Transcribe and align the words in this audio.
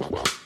The 0.00 0.39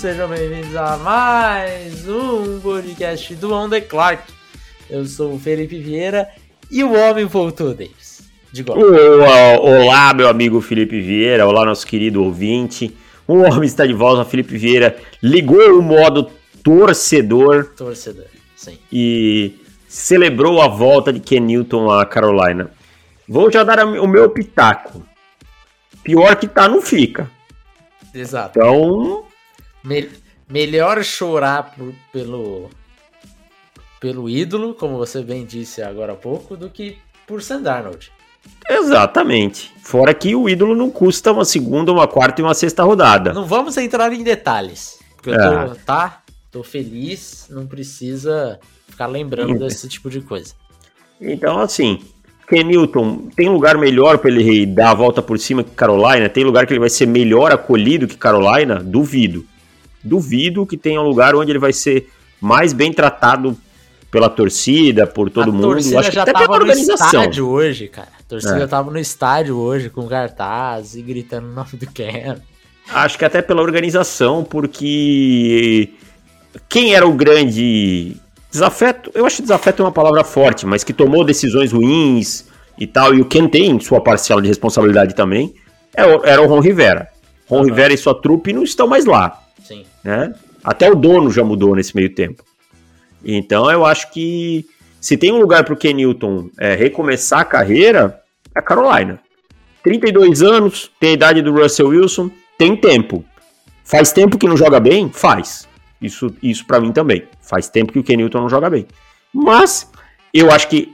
sejam 0.00 0.30
bem-vindos 0.30 0.74
a 0.76 0.96
mais 0.96 2.08
um 2.08 2.58
podcast 2.60 3.34
do 3.34 3.52
On 3.52 3.68
The 3.68 3.82
Clark. 3.82 4.32
Eu 4.88 5.04
sou 5.04 5.34
o 5.34 5.38
Felipe 5.38 5.78
Vieira 5.78 6.26
e 6.70 6.82
o 6.82 6.94
homem 6.94 7.26
voltou, 7.26 7.74
Davis. 7.74 8.22
Diga 8.50 8.72
olá, 8.72 9.60
olá, 9.60 10.14
meu 10.14 10.26
amigo 10.26 10.58
Felipe 10.62 11.02
Vieira, 11.02 11.46
olá, 11.46 11.66
nosso 11.66 11.86
querido 11.86 12.24
ouvinte. 12.24 12.96
O 13.28 13.40
homem 13.40 13.64
está 13.64 13.84
de 13.84 13.92
volta, 13.92 14.24
Felipe 14.24 14.56
Vieira 14.56 14.96
ligou 15.22 15.78
o 15.78 15.82
modo 15.82 16.30
torcedor. 16.64 17.66
Torcedor, 17.76 18.24
sim. 18.56 18.78
E 18.90 19.54
celebrou 19.86 20.62
a 20.62 20.68
volta 20.68 21.12
de 21.12 21.20
Ken 21.20 21.40
Newton 21.40 21.90
à 21.90 22.06
Carolina. 22.06 22.70
Vou 23.28 23.52
já 23.52 23.62
dar 23.62 23.84
o 23.84 24.08
meu 24.08 24.30
pitaco 24.30 25.04
pior 26.02 26.36
que 26.36 26.48
tá, 26.48 26.66
não 26.66 26.80
fica. 26.80 27.30
Exato. 28.14 28.58
Então. 28.58 29.29
Me 29.82 30.08
melhor 30.48 31.02
chorar 31.04 31.74
por, 31.74 31.94
pelo, 32.12 32.70
pelo 34.00 34.28
ídolo, 34.28 34.74
como 34.74 34.98
você 34.98 35.22
bem 35.22 35.44
disse 35.44 35.80
agora 35.80 36.12
há 36.12 36.16
pouco, 36.16 36.56
do 36.56 36.68
que 36.68 36.98
por 37.26 37.42
Sandarnold. 37.42 38.10
Exatamente. 38.68 39.72
Fora 39.82 40.14
que 40.14 40.34
o 40.34 40.48
ídolo 40.48 40.74
não 40.74 40.90
custa 40.90 41.32
uma 41.32 41.44
segunda, 41.44 41.92
uma 41.92 42.08
quarta 42.08 42.40
e 42.40 42.44
uma 42.44 42.54
sexta 42.54 42.82
rodada. 42.82 43.32
Não 43.32 43.46
vamos 43.46 43.76
entrar 43.76 44.12
em 44.12 44.22
detalhes. 44.22 44.98
Porque 45.16 45.30
eu 45.30 45.36
tô, 45.36 45.72
é. 45.72 45.74
tá, 45.84 46.22
tô 46.50 46.62
feliz, 46.62 47.46
não 47.50 47.66
precisa 47.66 48.58
ficar 48.88 49.06
lembrando 49.06 49.58
desse 49.58 49.88
tipo 49.88 50.08
de 50.08 50.20
coisa. 50.20 50.54
Então, 51.20 51.58
assim, 51.58 52.00
Kenilton, 52.48 53.28
tem 53.36 53.48
lugar 53.48 53.76
melhor 53.76 54.18
para 54.18 54.30
ele 54.30 54.64
dar 54.64 54.90
a 54.90 54.94
volta 54.94 55.20
por 55.20 55.38
cima 55.38 55.62
que 55.62 55.72
Carolina? 55.72 56.28
Tem 56.28 56.42
lugar 56.42 56.66
que 56.66 56.72
ele 56.72 56.80
vai 56.80 56.88
ser 56.88 57.06
melhor 57.06 57.52
acolhido 57.52 58.08
que 58.08 58.16
Carolina? 58.16 58.76
Duvido. 58.76 59.44
Duvido 60.02 60.66
que 60.66 60.76
tenha 60.76 61.00
um 61.00 61.04
lugar 61.04 61.34
onde 61.34 61.50
ele 61.50 61.58
vai 61.58 61.72
ser 61.72 62.08
mais 62.40 62.72
bem 62.72 62.92
tratado 62.92 63.56
pela 64.10 64.28
torcida, 64.28 65.06
por 65.06 65.30
todo 65.30 65.50
a 65.50 65.52
mundo. 65.52 65.62
Torcida 65.62 66.00
Acho 66.00 66.12
já 66.12 66.24
que 66.24 66.30
até 66.30 66.46
tava 66.46 66.58
no 66.58 66.72
estádio 66.72 67.48
hoje, 67.48 67.88
cara. 67.88 68.08
A 68.18 68.22
torcida 68.28 68.64
é. 68.64 68.66
tava 68.66 68.90
no 68.90 68.98
estádio 68.98 69.56
hoje 69.56 69.88
com 69.90 70.06
cartaz 70.08 70.94
e 70.94 71.02
gritando 71.02 71.48
o 71.48 71.52
nome 71.52 71.72
do 71.74 71.86
Ken. 71.86 72.36
Acho 72.92 73.18
que 73.18 73.24
até 73.24 73.40
pela 73.40 73.62
organização, 73.62 74.42
porque 74.42 75.90
quem 76.68 76.94
era 76.94 77.06
o 77.06 77.12
grande 77.12 78.16
Desafeto, 78.50 79.12
eu 79.14 79.24
acho 79.24 79.36
que 79.36 79.42
desafeto 79.42 79.82
é 79.82 79.86
uma 79.86 79.92
palavra 79.92 80.24
forte, 80.24 80.66
mas 80.66 80.82
que 80.82 80.92
tomou 80.92 81.24
decisões 81.24 81.70
ruins 81.70 82.46
e 82.76 82.84
tal, 82.86 83.14
e 83.14 83.20
o 83.20 83.24
Ken 83.24 83.46
tem 83.46 83.78
sua 83.78 84.00
parcela 84.00 84.42
de 84.42 84.48
responsabilidade 84.48 85.14
também, 85.14 85.54
é 85.96 86.02
era 86.28 86.42
o 86.42 86.46
Ron 86.46 86.58
Rivera. 86.58 87.08
Ron 87.48 87.58
uhum. 87.58 87.64
Rivera 87.64 87.94
e 87.94 87.96
sua 87.96 88.14
trupe 88.14 88.52
não 88.52 88.64
estão 88.64 88.88
mais 88.88 89.04
lá. 89.04 89.40
Sim. 89.70 89.86
Né? 90.02 90.34
Até 90.64 90.90
o 90.90 90.96
dono 90.96 91.30
já 91.30 91.44
mudou 91.44 91.76
nesse 91.76 91.94
meio 91.94 92.12
tempo. 92.12 92.42
Então 93.24 93.70
eu 93.70 93.86
acho 93.86 94.10
que 94.10 94.66
se 95.00 95.16
tem 95.16 95.30
um 95.30 95.38
lugar 95.38 95.62
para 95.62 95.74
o 95.74 95.76
Ken 95.76 95.94
Newton 95.94 96.50
é, 96.58 96.74
recomeçar 96.74 97.38
a 97.38 97.44
carreira, 97.44 98.20
é 98.52 98.58
a 98.58 98.62
Carolina. 98.62 99.20
32 99.84 100.42
anos, 100.42 100.90
tem 100.98 101.10
a 101.10 101.14
idade 101.14 101.40
do 101.40 101.52
Russell 101.52 101.88
Wilson, 101.88 102.30
tem 102.58 102.76
tempo. 102.76 103.24
Faz 103.84 104.12
tempo 104.12 104.36
que 104.36 104.48
não 104.48 104.56
joga 104.56 104.80
bem? 104.80 105.08
Faz. 105.08 105.68
Isso, 106.02 106.34
isso 106.42 106.66
para 106.66 106.80
mim 106.80 106.90
também. 106.90 107.22
Faz 107.40 107.68
tempo 107.68 107.92
que 107.92 107.98
o 108.00 108.02
Ken 108.02 108.16
Newton 108.16 108.40
não 108.40 108.48
joga 108.48 108.68
bem. 108.68 108.86
Mas 109.32 109.88
eu 110.34 110.50
acho 110.50 110.66
que 110.68 110.92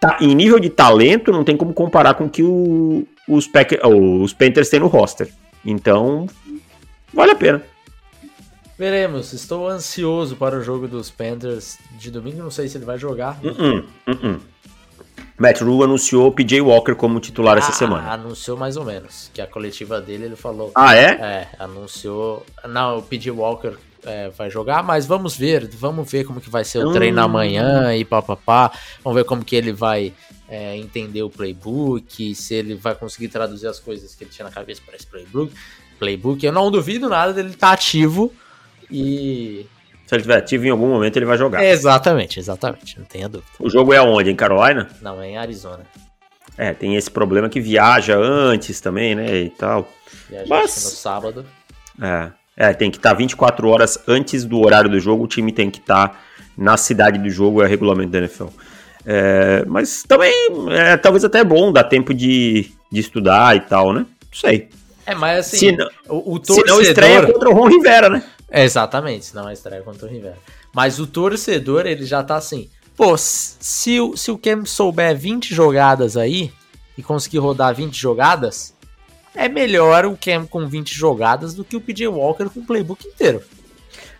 tá, 0.00 0.16
em 0.18 0.34
nível 0.34 0.58
de 0.58 0.70
talento 0.70 1.30
não 1.30 1.44
tem 1.44 1.58
como 1.58 1.74
comparar 1.74 2.14
com 2.14 2.24
o 2.24 2.30
que 2.30 2.42
o, 2.42 3.06
os, 3.28 3.46
Pack, 3.46 3.78
os 3.84 4.32
Panthers 4.32 4.70
têm 4.70 4.80
no 4.80 4.86
roster. 4.86 5.28
Então, 5.62 6.26
vale 7.12 7.32
a 7.32 7.36
pena. 7.36 7.73
Veremos. 8.78 9.32
Estou 9.32 9.68
ansioso 9.68 10.36
para 10.36 10.58
o 10.58 10.62
jogo 10.62 10.88
dos 10.88 11.10
Panthers 11.10 11.78
de 11.92 12.10
domingo. 12.10 12.42
Não 12.42 12.50
sei 12.50 12.68
se 12.68 12.76
ele 12.76 12.84
vai 12.84 12.98
jogar. 12.98 13.38
Uh 13.42 13.50
-uh, 13.50 14.36
uh 14.36 14.54
Matt 15.36 15.60
Rule 15.62 15.84
anunciou 15.84 16.28
o 16.28 16.32
PJ 16.32 16.60
Walker 16.60 16.94
como 16.94 17.18
titular 17.18 17.56
ah, 17.56 17.58
essa 17.58 17.72
semana. 17.72 18.12
Anunciou 18.12 18.56
mais 18.56 18.76
ou 18.76 18.84
menos. 18.84 19.30
Que 19.34 19.40
a 19.40 19.46
coletiva 19.46 20.00
dele 20.00 20.26
ele 20.26 20.36
falou. 20.36 20.70
Ah, 20.74 20.94
é? 20.94 21.06
É, 21.06 21.48
anunciou. 21.58 22.46
Não, 22.68 22.98
o 22.98 23.02
PJ 23.02 23.32
Walker 23.32 23.74
é, 24.04 24.28
vai 24.30 24.48
jogar, 24.48 24.84
mas 24.84 25.06
vamos 25.06 25.36
ver, 25.36 25.68
vamos 25.68 26.10
ver 26.10 26.24
como 26.24 26.40
que 26.40 26.48
vai 26.48 26.64
ser 26.64 26.84
o 26.84 26.90
hum. 26.90 26.92
treino 26.92 27.20
amanhã 27.20 27.96
e 27.96 28.04
papapá. 28.04 28.70
Vamos 29.02 29.16
ver 29.16 29.24
como 29.24 29.44
que 29.44 29.56
ele 29.56 29.72
vai 29.72 30.12
é, 30.48 30.76
entender 30.76 31.22
o 31.22 31.30
playbook, 31.30 32.34
se 32.34 32.54
ele 32.54 32.76
vai 32.76 32.94
conseguir 32.94 33.28
traduzir 33.28 33.66
as 33.66 33.80
coisas 33.80 34.14
que 34.14 34.22
ele 34.22 34.30
tinha 34.30 34.44
na 34.44 34.52
cabeça 34.52 34.82
para 34.86 34.94
esse 34.94 35.06
playbook. 35.06 35.52
Playbook, 35.98 36.44
eu 36.44 36.52
não 36.52 36.70
duvido 36.70 37.08
nada 37.08 37.32
dele 37.32 37.50
estar 37.50 37.68
tá 37.68 37.72
ativo 37.72 38.32
e 38.90 39.66
se 40.06 40.14
ele 40.14 40.20
estiver 40.20 40.36
ativo 40.36 40.66
em 40.66 40.70
algum 40.70 40.88
momento 40.88 41.16
ele 41.16 41.26
vai 41.26 41.38
jogar. 41.38 41.64
Exatamente, 41.64 42.38
exatamente, 42.38 42.98
não 42.98 43.06
tenha 43.06 43.28
dúvida. 43.28 43.50
O 43.58 43.70
jogo 43.70 43.92
é 43.92 43.98
aonde? 43.98 44.30
Em 44.30 44.36
Carolina? 44.36 44.88
Não, 45.00 45.20
é 45.20 45.30
em 45.30 45.36
Arizona. 45.36 45.84
É, 46.56 46.72
tem 46.72 46.94
esse 46.94 47.10
problema 47.10 47.48
que 47.48 47.60
viaja 47.60 48.16
antes 48.16 48.80
também, 48.80 49.14
né, 49.14 49.36
e 49.36 49.50
tal. 49.50 49.88
Viaja 50.28 50.46
Mas... 50.48 50.74
no 50.84 50.90
sábado. 50.90 51.46
É. 52.00 52.30
É, 52.56 52.72
tem 52.72 52.90
que 52.90 52.98
estar 52.98 53.10
tá 53.10 53.16
24 53.16 53.68
horas 53.68 53.98
antes 54.06 54.44
do 54.44 54.60
horário 54.60 54.88
do 54.88 55.00
jogo, 55.00 55.24
o 55.24 55.26
time 55.26 55.50
tem 55.50 55.68
que 55.68 55.78
estar 55.78 56.08
tá 56.08 56.20
na 56.56 56.76
cidade 56.76 57.18
do 57.18 57.28
jogo, 57.28 57.62
é 57.62 57.66
regulamento 57.66 58.10
da 58.10 58.18
NFL. 58.18 58.46
É, 59.04 59.64
mas 59.66 60.04
também, 60.04 60.32
é, 60.70 60.96
talvez 60.96 61.24
até 61.24 61.40
é 61.40 61.44
bom, 61.44 61.72
dar 61.72 61.84
tempo 61.84 62.14
de, 62.14 62.70
de 62.92 63.00
estudar 63.00 63.56
e 63.56 63.60
tal, 63.60 63.92
né? 63.92 64.00
Não 64.00 64.32
sei. 64.32 64.68
É, 65.04 65.14
mas 65.14 65.46
assim, 65.46 65.56
se 65.58 65.72
não, 65.72 65.88
o, 66.08 66.34
o 66.34 66.38
torcedor... 66.38 66.68
Se 66.68 66.72
não 66.72 66.80
estreia 66.80 67.26
contra 67.26 67.50
o 67.50 67.52
Ron 67.52 67.68
Rivera, 67.68 68.08
né? 68.08 68.22
É, 68.56 68.62
exatamente, 68.62 69.24
se 69.24 69.34
não 69.34 69.50
estreia 69.50 69.82
contra 69.82 70.06
o 70.06 70.08
Rivera. 70.08 70.38
Mas 70.72 71.00
o 71.00 71.08
torcedor, 71.08 71.86
ele 71.86 72.06
já 72.06 72.22
tá 72.22 72.36
assim, 72.36 72.70
pô, 72.96 73.16
se, 73.18 73.98
o, 73.98 74.16
se 74.16 74.30
o 74.30 74.38
Cam 74.38 74.64
souber 74.64 75.18
20 75.18 75.52
jogadas 75.52 76.16
aí, 76.16 76.52
e 76.96 77.02
conseguir 77.02 77.38
rodar 77.38 77.74
20 77.74 77.92
jogadas, 78.00 78.72
é 79.34 79.48
melhor 79.48 80.06
o 80.06 80.16
Cam 80.16 80.46
com 80.46 80.68
20 80.68 80.94
jogadas 80.94 81.52
do 81.52 81.64
que 81.64 81.74
o 81.74 81.80
PJ 81.80 82.06
Walker 82.06 82.48
com 82.48 82.60
o 82.60 82.64
playbook 82.64 83.04
inteiro. 83.04 83.42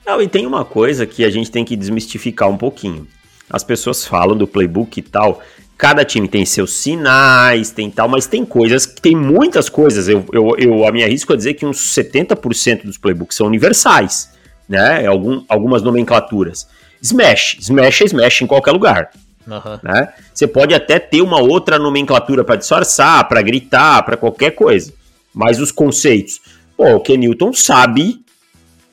Não, 0.04 0.20
e 0.20 0.26
tem 0.26 0.44
uma 0.46 0.64
coisa 0.64 1.06
que 1.06 1.24
a 1.24 1.30
gente 1.30 1.48
tem 1.48 1.64
que 1.64 1.76
desmistificar 1.76 2.50
um 2.50 2.56
pouquinho. 2.56 3.06
As 3.48 3.62
pessoas 3.62 4.04
falam 4.04 4.36
do 4.36 4.48
playbook 4.48 4.98
e 4.98 5.02
tal. 5.02 5.40
Cada 5.76 6.04
time 6.04 6.28
tem 6.28 6.44
seus 6.44 6.72
sinais, 6.72 7.70
tem 7.70 7.90
tal, 7.90 8.08
mas 8.08 8.26
tem 8.26 8.44
coisas, 8.44 8.86
tem 8.86 9.16
muitas 9.16 9.68
coisas. 9.68 10.08
Eu, 10.08 10.24
eu, 10.32 10.54
eu 10.58 10.86
a 10.86 10.92
minha 10.92 11.08
risco 11.08 11.32
a 11.32 11.36
dizer 11.36 11.54
que 11.54 11.66
uns 11.66 11.78
70% 11.94 12.84
dos 12.84 12.96
playbooks 12.96 13.36
são 13.36 13.46
universais, 13.46 14.30
né? 14.68 15.06
Algum, 15.06 15.44
algumas 15.48 15.82
nomenclaturas. 15.82 16.68
Smash, 17.02 17.56
smash 17.60 18.02
é 18.02 18.04
smash 18.04 18.42
em 18.42 18.46
qualquer 18.46 18.70
lugar. 18.70 19.10
Uhum. 19.46 19.78
Né? 19.82 20.08
Você 20.32 20.46
pode 20.46 20.74
até 20.74 20.98
ter 20.98 21.20
uma 21.20 21.40
outra 21.40 21.78
nomenclatura 21.78 22.44
para 22.44 22.56
disfarçar, 22.56 23.28
para 23.28 23.42
gritar, 23.42 24.02
para 24.02 24.16
qualquer 24.16 24.52
coisa 24.52 24.92
mas 25.34 25.60
os 25.60 25.72
conceitos. 25.72 26.40
Pô, 26.76 26.94
o 26.94 27.00
Ken 27.00 27.16
Newton 27.16 27.52
sabe 27.52 28.24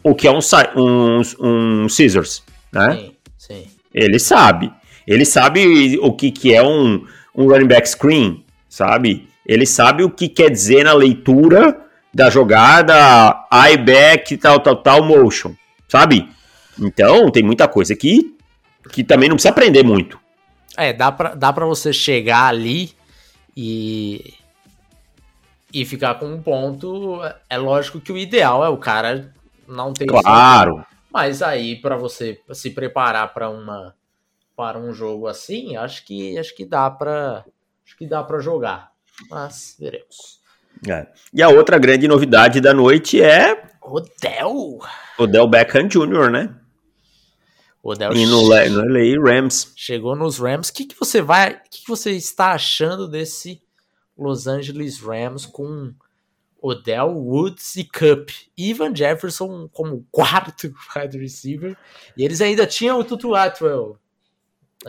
o 0.04 0.16
que 0.16 0.28
é 0.28 0.32
um, 0.32 0.40
um, 0.76 1.22
um 1.40 1.90
scissors, 1.90 2.44
né? 2.74 2.96
Sim, 2.96 3.12
sim. 3.38 3.68
Ele 3.94 4.18
sabe. 4.18 4.72
Ele 5.06 5.26
sabe 5.26 5.98
o 6.02 6.14
que, 6.14 6.32
que 6.32 6.54
é 6.54 6.64
um, 6.64 7.06
um 7.36 7.48
running 7.48 7.68
back 7.68 7.88
screen, 7.88 8.46
sabe? 8.70 9.28
Ele 9.46 9.66
sabe 9.66 10.04
o 10.04 10.10
que 10.10 10.30
quer 10.30 10.50
dizer 10.50 10.84
na 10.84 10.94
leitura 10.94 11.86
da 12.14 12.30
jogada, 12.30 13.48
eye 13.52 13.78
back, 13.78 14.38
tal, 14.38 14.60
tal, 14.60 14.76
tal, 14.76 15.04
motion, 15.04 15.54
sabe? 15.88 16.30
Então, 16.80 17.30
tem 17.32 17.44
muita 17.44 17.68
coisa 17.68 17.96
que, 17.96 18.36
que 18.92 19.04
também 19.04 19.30
não 19.30 19.36
precisa 19.36 19.52
aprender 19.52 19.84
muito. 19.84 20.20
É, 20.78 20.94
dá 20.94 21.12
pra, 21.12 21.36
dá 21.36 21.52
pra 21.52 21.66
você 21.66 21.92
chegar 21.92 22.48
ali 22.48 22.92
e 23.56 24.34
e 25.74 25.86
ficar 25.86 26.16
com 26.16 26.26
um 26.26 26.42
ponto. 26.42 27.22
É 27.50 27.58
lógico 27.58 28.00
que 28.00 28.12
o 28.12 28.18
ideal 28.18 28.64
é 28.64 28.70
o 28.70 28.78
cara 28.78 29.34
não 29.68 29.94
ter. 29.94 30.06
Claro. 30.06 30.86
mas 31.12 31.42
aí 31.42 31.78
para 31.78 31.96
você 31.96 32.40
se 32.52 32.72
preparar 32.72 33.34
para 33.34 33.50
uma 33.50 33.94
para 34.62 34.78
um 34.78 34.94
jogo 34.94 35.26
assim, 35.26 35.76
acho 35.76 36.06
que 36.06 36.38
acho 36.38 36.56
que 36.56 36.64
dá 36.64 36.88
para 36.88 37.44
acho 37.84 37.98
que 37.98 38.06
dá 38.06 38.24
para 38.24 38.40
jogar. 38.40 38.92
Mas 39.28 39.76
veremos. 39.80 40.40
É. 40.88 41.08
E 41.34 41.42
a 41.42 41.50
outra 41.50 41.80
grande 41.80 42.08
novidade 42.08 42.62
da 42.62 42.72
noite 42.72 43.20
é. 43.20 43.60
Odell! 43.82 44.78
Odell 45.18 45.48
Beckham 45.48 45.88
Jr., 45.88 46.30
né? 46.30 46.56
Odell 47.82 48.14
e 48.14 48.28
no, 48.28 48.54
Le, 48.54 48.70
no 48.70 48.84
LA 48.86 49.20
Rams. 49.20 49.74
Chegou 49.76 50.16
nos 50.16 50.38
Rams. 50.38 50.70
O 50.70 50.74
que, 50.74 50.86
que 50.86 50.96
você 50.96 51.24
vai. 51.24 51.54
O 51.54 51.62
que, 51.64 51.82
que 51.82 51.90
você 51.90 52.12
está 52.12 52.52
achando 52.52 53.08
desse 53.08 53.64
Los 54.16 54.46
Angeles 54.46 55.00
Rams 55.00 55.48
com 55.48 55.92
Odell, 56.62 57.18
Woods 57.18 57.78
e 57.78 57.84
Cup. 57.84 58.30
Ivan 58.56 58.96
Jefferson 58.96 59.68
como 59.70 60.06
quarto 60.12 60.72
wide 60.96 61.18
receiver. 61.18 61.76
E 62.16 62.24
eles 62.24 62.42
ainda 62.42 62.68
tinham 62.68 63.00
o 63.00 63.04
Tutu 63.04 63.34
Atwell. 63.34 63.98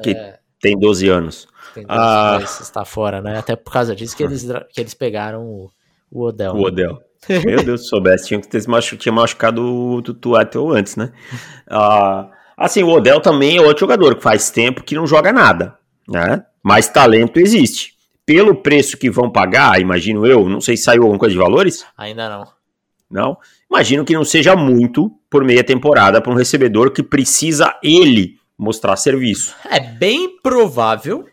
Que 0.00 0.10
é, 0.10 0.38
tem 0.60 0.78
12 0.78 1.08
anos. 1.08 1.48
Tem 1.74 1.84
12 1.84 1.98
ah. 2.00 2.38
está 2.42 2.84
fora, 2.84 3.20
né? 3.20 3.38
Até 3.38 3.56
por 3.56 3.72
causa 3.72 3.94
disso 3.94 4.16
que 4.16 4.22
eles, 4.22 4.46
que 4.72 4.80
eles 4.80 4.94
pegaram 4.94 5.44
o, 5.44 5.70
o 6.10 6.22
Odell. 6.24 6.54
O 6.54 6.62
Odell. 6.62 7.00
Meu 7.44 7.62
Deus, 7.62 7.82
se 7.82 7.88
soubesse, 7.88 8.28
tinha 8.28 8.40
que 8.40 8.48
ter 8.48 8.66
machu 8.66 8.96
tinha 8.96 9.12
machucado 9.12 9.62
o 9.62 10.02
Tutu 10.02 10.34
Atwell 10.34 10.72
antes, 10.72 10.96
né? 10.96 11.12
Ah, 11.68 12.28
assim, 12.56 12.82
o 12.82 12.88
Odell 12.88 13.20
também 13.20 13.56
é 13.56 13.60
outro 13.60 13.80
jogador 13.80 14.16
que 14.16 14.22
faz 14.22 14.50
tempo 14.50 14.82
que 14.82 14.94
não 14.94 15.06
joga 15.06 15.32
nada, 15.32 15.76
né? 16.08 16.44
Mas 16.62 16.88
talento 16.88 17.38
existe 17.38 17.92
pelo 18.26 18.56
preço 18.56 18.96
que 18.96 19.10
vão 19.10 19.30
pagar, 19.30 19.80
imagino 19.80 20.26
eu, 20.26 20.48
não 20.48 20.60
sei 20.60 20.76
se 20.76 20.84
saiu 20.84 21.02
alguma 21.02 21.18
coisa 21.18 21.32
de 21.32 21.38
valores. 21.38 21.84
Ainda 21.96 22.28
não. 22.28 22.46
Não? 23.10 23.36
Imagino 23.70 24.04
que 24.04 24.14
não 24.14 24.24
seja 24.24 24.56
muito 24.56 25.12
por 25.28 25.44
meia 25.44 25.62
temporada 25.62 26.20
para 26.20 26.32
um 26.32 26.36
recebedor 26.36 26.90
que 26.90 27.02
precisa 27.02 27.78
ele 27.82 28.38
mostrar 28.58 28.96
serviço. 28.96 29.54
É 29.68 29.80
bem 29.80 30.40
provável 30.40 31.26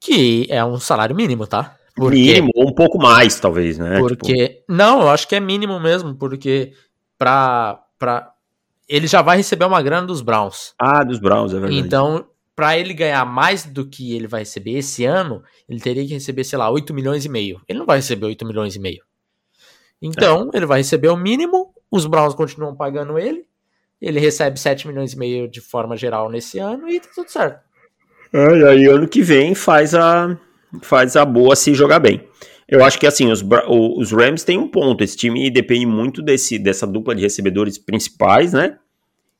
que 0.00 0.46
é 0.50 0.64
um 0.64 0.78
salário 0.78 1.16
mínimo, 1.16 1.46
tá? 1.46 1.76
Porque... 1.94 2.16
Mínimo, 2.16 2.50
ou 2.54 2.68
um 2.68 2.74
pouco 2.74 2.98
mais, 2.98 3.38
talvez, 3.38 3.78
né? 3.78 3.98
Porque. 4.00 4.48
Tipo... 4.48 4.64
Não, 4.68 5.02
eu 5.02 5.08
acho 5.08 5.28
que 5.28 5.34
é 5.34 5.40
mínimo 5.40 5.78
mesmo, 5.78 6.14
porque 6.14 6.72
pra, 7.16 7.80
pra... 7.98 8.32
ele 8.88 9.06
já 9.06 9.22
vai 9.22 9.36
receber 9.36 9.64
uma 9.64 9.80
grana 9.80 10.06
dos 10.06 10.20
Browns. 10.20 10.74
Ah, 10.78 11.04
dos 11.04 11.18
Browns, 11.18 11.52
é 11.52 11.60
verdade. 11.60 11.78
Então, 11.78 12.26
para 12.54 12.76
ele 12.78 12.92
ganhar 12.92 13.24
mais 13.24 13.64
do 13.64 13.86
que 13.86 14.14
ele 14.14 14.26
vai 14.26 14.40
receber 14.40 14.78
esse 14.78 15.04
ano, 15.04 15.42
ele 15.68 15.80
teria 15.80 16.06
que 16.06 16.14
receber, 16.14 16.44
sei 16.44 16.58
lá, 16.58 16.70
8 16.70 16.92
milhões 16.92 17.24
e 17.24 17.28
meio. 17.28 17.60
Ele 17.68 17.78
não 17.78 17.86
vai 17.86 17.98
receber 17.98 18.26
8 18.26 18.44
milhões 18.44 18.76
e 18.76 18.80
meio. 18.80 19.02
Então, 20.02 20.50
é. 20.52 20.56
ele 20.56 20.66
vai 20.66 20.78
receber 20.80 21.08
o 21.08 21.16
mínimo, 21.16 21.72
os 21.90 22.06
Browns 22.06 22.34
continuam 22.34 22.74
pagando 22.74 23.18
ele, 23.18 23.46
ele 24.00 24.20
recebe 24.20 24.58
7 24.58 24.86
milhões 24.86 25.12
e 25.12 25.18
meio 25.18 25.48
de 25.48 25.60
forma 25.60 25.96
geral 25.96 26.30
nesse 26.30 26.58
ano 26.58 26.88
e 26.88 27.00
tá 27.00 27.08
tudo 27.14 27.30
certo. 27.30 27.60
É, 28.32 28.58
e 28.58 28.64
aí 28.64 28.86
ano 28.86 29.08
que 29.08 29.22
vem 29.22 29.54
faz 29.54 29.94
a 29.94 30.36
faz 30.82 31.14
a 31.14 31.24
boa 31.24 31.54
se 31.54 31.72
jogar 31.72 32.00
bem. 32.00 32.28
Eu 32.66 32.84
acho 32.84 32.98
que 32.98 33.06
assim, 33.06 33.30
os, 33.30 33.44
os 33.68 34.10
Rams 34.10 34.42
têm 34.42 34.58
um 34.58 34.68
ponto, 34.68 35.04
esse 35.04 35.16
time 35.16 35.50
depende 35.50 35.86
muito 35.86 36.22
desse, 36.22 36.58
dessa 36.58 36.86
dupla 36.86 37.14
de 37.14 37.22
recebedores 37.22 37.78
principais, 37.78 38.52
né? 38.52 38.78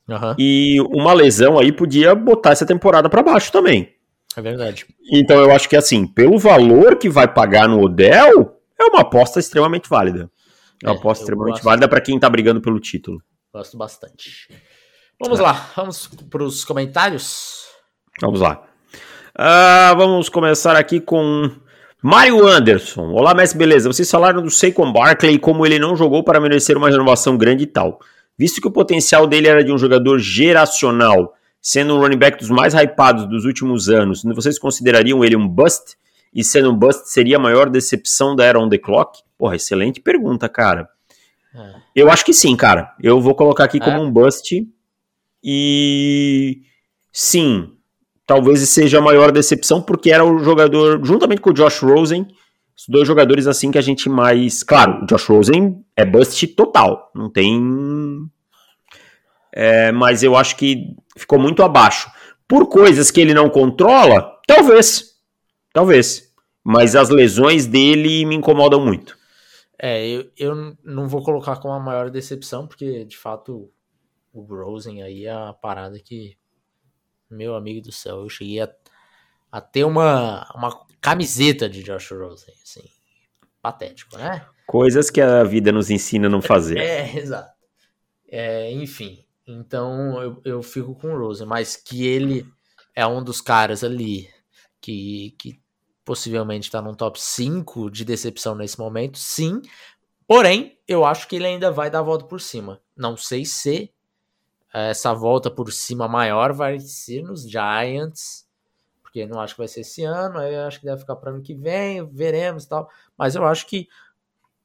Uhum. 0.07 0.35
E 0.37 0.79
uma 0.91 1.11
lesão 1.11 1.57
aí 1.57 1.71
podia 1.71 2.13
botar 2.13 2.51
essa 2.51 2.65
temporada 2.65 3.09
para 3.09 3.23
baixo 3.23 3.51
também. 3.51 3.89
É 4.37 4.41
verdade. 4.41 4.85
Então 5.11 5.37
eu 5.39 5.51
acho 5.51 5.67
que 5.67 5.75
assim, 5.75 6.05
pelo 6.05 6.37
valor 6.37 6.97
que 6.97 7.09
vai 7.09 7.27
pagar 7.27 7.67
no 7.67 7.81
Odell, 7.81 8.55
é 8.79 8.83
uma 8.85 9.01
aposta 9.01 9.39
extremamente 9.39 9.89
válida. 9.89 10.29
É 10.83 10.87
uma 10.87 10.95
é, 10.95 10.97
aposta 10.97 11.23
extremamente 11.23 11.63
válida 11.63 11.87
para 11.87 12.01
quem 12.01 12.19
tá 12.19 12.29
brigando 12.29 12.61
pelo 12.61 12.79
título. 12.79 13.21
Gosto 13.55 13.77
bastante. 13.77 14.49
Vamos 15.17 15.39
lá, 15.39 15.71
vamos 15.77 16.09
para 16.29 16.43
os 16.43 16.65
comentários. 16.65 17.67
Vamos 18.21 18.41
lá. 18.41 18.67
Uh, 19.33 19.95
vamos 19.95 20.27
começar 20.27 20.75
aqui 20.75 20.99
com 20.99 21.49
Mário 22.03 22.45
Anderson. 22.45 23.13
Olá, 23.13 23.33
mestre, 23.33 23.57
beleza? 23.57 23.87
Vocês 23.87 24.11
falaram 24.11 24.41
do 24.41 24.51
Saquon 24.51 24.91
Barkley 24.91 25.35
e 25.35 25.39
como 25.39 25.65
ele 25.65 25.79
não 25.79 25.95
jogou 25.95 26.21
para 26.21 26.41
merecer 26.41 26.77
uma 26.77 26.89
renovação 26.89 27.37
grande 27.37 27.63
e 27.63 27.67
tal. 27.67 28.01
Visto 28.37 28.59
que 28.59 28.67
o 28.67 28.71
potencial 28.71 29.25
dele 29.25 29.47
era 29.47 29.63
de 29.63 29.71
um 29.71 29.77
jogador 29.77 30.19
geracional, 30.19 31.33
sendo 31.61 31.95
um 31.95 32.01
running 32.01 32.17
back 32.17 32.37
dos 32.37 32.49
mais 32.49 32.73
hypados 32.73 33.25
dos 33.25 33.45
últimos 33.45 33.87
anos, 33.87 34.21
vocês 34.35 34.59
considerariam 34.59 35.23
ele 35.23 35.37
um 35.37 35.47
bust? 35.47 35.95
E 36.33 36.43
sendo 36.43 36.71
um 36.71 36.75
bust, 36.75 37.09
seria 37.09 37.37
a 37.37 37.39
maior 37.39 37.69
decepção 37.69 38.35
da 38.35 38.43
era 38.43 38.59
on 38.59 38.67
the 38.67 38.77
clock? 38.77 39.19
Porra, 39.37 39.55
excelente 39.55 40.01
pergunta, 40.01 40.49
cara. 40.49 40.89
É. 41.55 41.75
Eu 41.95 42.09
acho 42.11 42.25
que 42.25 42.33
sim, 42.33 42.55
cara. 42.55 42.93
Eu 43.01 43.21
vou 43.21 43.33
colocar 43.33 43.63
aqui 43.63 43.77
é. 43.77 43.79
como 43.79 44.01
um 44.01 44.11
bust. 44.11 44.67
E 45.43 46.63
sim, 47.11 47.71
talvez 48.25 48.67
seja 48.69 48.97
a 48.97 49.01
maior 49.01 49.31
decepção, 49.31 49.81
porque 49.81 50.11
era 50.11 50.25
o 50.25 50.43
jogador, 50.43 50.99
juntamente 51.05 51.41
com 51.41 51.51
o 51.51 51.53
Josh 51.53 51.79
Rosen, 51.79 52.27
os 52.75 52.85
dois 52.89 53.07
jogadores 53.07 53.47
assim 53.47 53.71
que 53.71 53.77
a 53.77 53.81
gente 53.81 54.09
mais. 54.09 54.63
Claro, 54.63 55.03
o 55.03 55.05
Josh 55.05 55.25
Rosen 55.27 55.85
é 55.95 56.03
bust 56.03 56.45
total. 56.47 57.11
Não 57.15 57.29
tem. 57.29 58.29
É, 59.53 59.91
mas 59.91 60.23
eu 60.23 60.35
acho 60.35 60.57
que 60.57 60.95
ficou 61.15 61.39
muito 61.39 61.63
abaixo. 61.63 62.09
Por 62.47 62.67
coisas 62.67 63.09
que 63.09 63.21
ele 63.21 63.33
não 63.33 63.49
controla, 63.49 64.39
talvez. 64.45 65.15
Talvez. 65.71 66.29
Mas 66.63 66.95
as 66.95 67.09
lesões 67.09 67.65
dele 67.65 68.25
me 68.25 68.35
incomodam 68.35 68.83
muito. 68.83 69.17
É, 69.77 70.07
eu, 70.07 70.31
eu 70.37 70.77
não 70.83 71.07
vou 71.07 71.23
colocar 71.23 71.57
como 71.57 71.73
a 71.73 71.79
maior 71.79 72.09
decepção, 72.09 72.67
porque 72.67 73.03
de 73.05 73.17
fato 73.17 73.71
o 74.33 74.41
Rosen 74.41 75.01
aí 75.01 75.25
é 75.25 75.31
a 75.31 75.53
parada 75.53 75.99
que. 75.99 76.37
Meu 77.29 77.55
amigo 77.55 77.81
do 77.81 77.91
céu, 77.91 78.21
eu 78.21 78.29
cheguei 78.29 78.61
a, 78.61 78.69
a 79.51 79.59
ter 79.59 79.83
uma, 79.83 80.47
uma 80.53 80.85
camiseta 81.01 81.67
de 81.67 81.83
Josh 81.83 82.11
Rosen, 82.11 82.53
assim. 82.61 82.83
Patético, 83.61 84.17
né? 84.17 84.45
Coisas 84.67 85.09
que 85.09 85.19
a 85.19 85.43
vida 85.43 85.71
nos 85.71 85.89
ensina 85.89 86.27
a 86.27 86.29
não 86.29 86.41
fazer. 86.41 86.77
É, 86.77 87.13
exato. 87.17 87.55
É, 88.27 88.71
enfim, 88.71 89.25
então 89.47 90.21
eu, 90.21 90.41
eu 90.43 90.63
fico 90.63 90.95
com 90.95 91.13
o 91.13 91.17
Rosen, 91.17 91.47
mas 91.47 91.75
que 91.75 92.05
ele 92.05 92.45
é 92.95 93.05
um 93.05 93.23
dos 93.23 93.41
caras 93.41 93.83
ali 93.83 94.29
que, 94.81 95.35
que 95.39 95.61
possivelmente 96.05 96.67
está 96.67 96.81
num 96.81 96.93
top 96.93 97.21
5 97.21 97.89
de 97.89 98.05
decepção 98.05 98.55
nesse 98.55 98.79
momento, 98.79 99.17
sim. 99.17 99.61
Porém, 100.27 100.79
eu 100.87 101.03
acho 101.03 101.27
que 101.27 101.35
ele 101.35 101.47
ainda 101.47 101.71
vai 101.71 101.89
dar 101.89 101.99
a 101.99 102.03
volta 102.03 102.25
por 102.25 102.39
cima. 102.39 102.79
Não 102.95 103.17
sei 103.17 103.43
se 103.43 103.91
essa 104.73 105.13
volta 105.13 105.51
por 105.51 105.71
cima 105.73 106.07
maior 106.07 106.53
vai 106.53 106.79
ser 106.79 107.23
nos 107.23 107.49
Giants 107.49 108.45
porque 109.15 109.25
não 109.25 109.39
acho 109.39 109.53
que 109.53 109.59
vai 109.59 109.67
ser 109.69 109.79
esse 109.79 110.03
ano, 110.03 110.37
aí 110.37 110.53
acho 110.57 110.77
que 110.77 110.85
deve 110.85 110.99
ficar 110.99 111.15
para 111.15 111.31
ano 111.31 111.41
que 111.41 111.55
vem, 111.55 112.05
veremos 112.05 112.65
e 112.65 112.67
tal. 112.67 112.89
Mas 113.17 113.33
eu 113.33 113.45
acho 113.45 113.65
que 113.65 113.87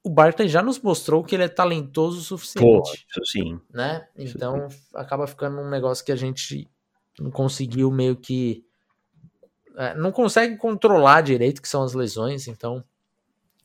o 0.03 0.11
Barkley 0.11 0.49
já 0.49 0.61
nos 0.61 0.81
mostrou 0.81 1.23
que 1.23 1.37
ele 1.37 1.45
é 1.45 1.49
talentoso 1.49 2.19
o 2.19 2.23
suficiente. 2.23 3.07
Pô, 3.15 3.25
sim. 3.25 3.61
Né? 3.73 4.09
Então 4.17 4.67
acaba 4.93 5.29
ficando 5.29 5.61
um 5.61 5.71
negócio 5.71 6.05
que 6.05 6.11
a 6.11 6.17
gente 6.17 6.69
não 7.21 7.31
conseguiu 7.31 7.93
meio 7.93 8.17
que. 8.17 8.67
É, 9.77 9.95
não 9.95 10.13
consegue 10.13 10.57
controlar 10.57 11.23
direito, 11.23 11.63
que 11.63 11.69
são 11.69 11.83
as 11.83 11.95
lesões, 11.95 12.49
então. 12.49 12.85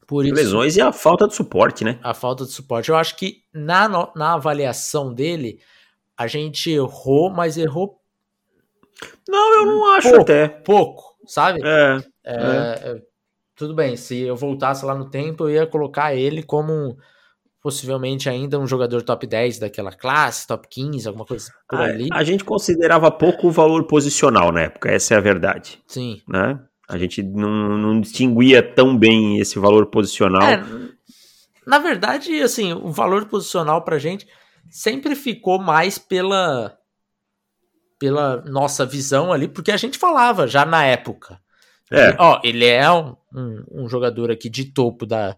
Por 0.07 0.25
isso, 0.25 0.35
lesões 0.35 0.75
e 0.75 0.81
a 0.81 0.91
falta 0.91 1.27
de 1.27 1.33
suporte, 1.33 1.83
né? 1.83 1.99
A 2.03 2.13
falta 2.13 2.45
de 2.45 2.51
suporte. 2.51 2.89
Eu 2.89 2.95
acho 2.95 3.15
que 3.15 3.43
na, 3.51 3.87
na 4.15 4.33
avaliação 4.33 5.13
dele, 5.13 5.59
a 6.15 6.27
gente 6.27 6.69
errou, 6.69 7.31
mas 7.31 7.57
errou 7.57 7.99
não, 9.27 9.53
eu 9.53 9.65
não 9.65 9.93
acho 9.93 10.09
pouco, 10.09 10.21
até. 10.23 10.47
Pouco, 10.47 11.15
sabe? 11.25 11.61
É, 11.63 11.97
é, 12.23 12.35
é. 12.35 13.01
Tudo 13.55 13.73
bem, 13.73 13.95
se 13.95 14.19
eu 14.21 14.35
voltasse 14.35 14.85
lá 14.85 14.93
no 14.93 15.09
tempo, 15.09 15.45
eu 15.45 15.49
ia 15.49 15.67
colocar 15.67 16.13
ele 16.13 16.43
como 16.43 16.97
possivelmente 17.65 18.29
ainda 18.29 18.59
um 18.59 18.67
jogador 18.67 19.01
top 19.01 19.25
10 19.25 19.57
daquela 19.57 19.91
classe, 19.91 20.45
top 20.45 20.67
15, 20.69 21.07
alguma 21.07 21.25
coisa 21.25 21.51
por 21.67 21.79
a, 21.79 21.85
ali. 21.85 22.09
A 22.13 22.23
gente 22.23 22.43
considerava 22.43 23.09
pouco 23.09 23.47
o 23.47 23.51
valor 23.51 23.87
posicional 23.87 24.51
na 24.51 24.61
época, 24.61 24.91
essa 24.91 25.15
é 25.15 25.17
a 25.17 25.19
verdade. 25.19 25.81
Sim. 25.87 26.21
Né? 26.29 26.59
A 26.87 26.95
gente 26.99 27.23
não, 27.23 27.75
não 27.75 27.99
distinguia 27.99 28.61
tão 28.61 28.95
bem 28.95 29.39
esse 29.39 29.57
valor 29.57 29.87
posicional. 29.87 30.43
É, 30.43 30.63
na 31.65 31.79
verdade, 31.79 32.39
assim, 32.39 32.71
o 32.71 32.91
valor 32.91 33.25
posicional 33.25 33.83
pra 33.83 33.97
gente 33.97 34.27
sempre 34.69 35.15
ficou 35.15 35.57
mais 35.57 35.97
pela 35.97 36.77
pela 37.97 38.43
nossa 38.45 38.85
visão 38.85 39.33
ali, 39.33 39.47
porque 39.47 39.71
a 39.71 39.77
gente 39.77 39.97
falava 39.97 40.45
já 40.45 40.67
na 40.67 40.85
época. 40.85 41.39
É. 41.91 42.15
ó, 42.19 42.39
ele 42.43 42.67
é 42.67 42.91
um, 42.91 43.15
um, 43.33 43.63
um, 43.71 43.89
jogador 43.89 44.29
aqui 44.29 44.51
de 44.51 44.65
topo 44.65 45.03
da. 45.03 45.35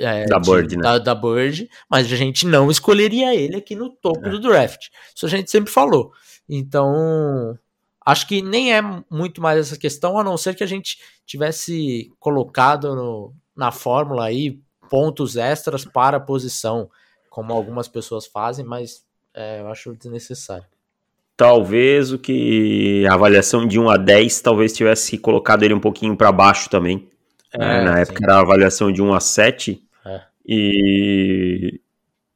É, 0.00 0.26
da, 0.26 0.38
de, 0.38 0.50
Bird, 0.50 0.76
né? 0.76 0.82
da, 0.82 0.98
da 0.98 1.14
Bird, 1.14 1.68
mas 1.88 2.10
a 2.10 2.16
gente 2.16 2.46
não 2.46 2.70
escolheria 2.70 3.34
ele 3.34 3.56
aqui 3.56 3.74
no 3.74 3.90
topo 3.90 4.26
é. 4.26 4.30
do 4.30 4.40
draft. 4.40 4.88
Isso 5.14 5.26
a 5.26 5.28
gente 5.28 5.50
sempre 5.50 5.70
falou. 5.70 6.12
Então, 6.48 7.56
acho 8.04 8.26
que 8.26 8.42
nem 8.42 8.74
é 8.74 8.82
muito 9.10 9.40
mais 9.40 9.58
essa 9.58 9.78
questão, 9.78 10.18
a 10.18 10.24
não 10.24 10.36
ser 10.36 10.54
que 10.54 10.64
a 10.64 10.66
gente 10.66 10.98
tivesse 11.26 12.10
colocado 12.18 12.94
no, 12.96 13.34
na 13.54 13.70
fórmula 13.70 14.24
aí 14.24 14.58
pontos 14.88 15.36
extras 15.36 15.84
para 15.84 16.16
a 16.16 16.20
posição, 16.20 16.90
como 17.28 17.52
algumas 17.52 17.86
pessoas 17.86 18.26
fazem, 18.26 18.64
mas 18.64 19.04
é, 19.32 19.60
eu 19.60 19.68
acho 19.68 19.94
desnecessário. 19.94 20.66
Talvez 21.36 22.12
o 22.12 22.18
que 22.18 23.06
a 23.08 23.14
avaliação 23.14 23.66
de 23.66 23.78
1 23.78 23.88
a 23.88 23.96
10 23.96 24.40
talvez 24.42 24.72
tivesse 24.72 25.16
colocado 25.16 25.62
ele 25.62 25.72
um 25.72 25.80
pouquinho 25.80 26.16
para 26.16 26.30
baixo 26.32 26.68
também. 26.68 27.08
É, 27.52 27.82
Na 27.82 27.98
época 27.98 28.18
sim. 28.18 28.24
era 28.24 28.36
a 28.36 28.40
avaliação 28.40 28.92
de 28.92 29.00
1 29.00 29.14
a 29.14 29.20
7. 29.20 29.82
E, 30.52 31.80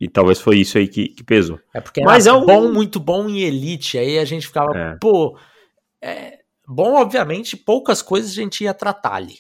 e 0.01 0.09
talvez 0.09 0.41
foi 0.41 0.59
isso 0.59 0.79
aí 0.79 0.87
que, 0.87 1.09
que 1.09 1.25
pesou. 1.25 1.59
É 1.75 1.81
porque 1.81 2.01
Mas 2.05 2.29
é 2.29 2.33
um... 2.33 2.47
bom, 2.47 2.73
muito 2.73 3.01
bom 3.01 3.29
em 3.29 3.41
elite. 3.41 3.99
Aí 3.99 4.21
a 4.21 4.25
gente 4.25 4.47
ficava, 4.47 4.71
é. 4.73 4.97
pô. 5.01 5.37
É, 6.01 6.39
bom, 6.65 6.95
obviamente, 6.95 7.57
poucas 7.57 8.01
coisas 8.03 8.31
a 8.31 8.35
gente 8.35 8.63
ia 8.63 8.73
tratar 8.73 9.15
ali. 9.15 9.39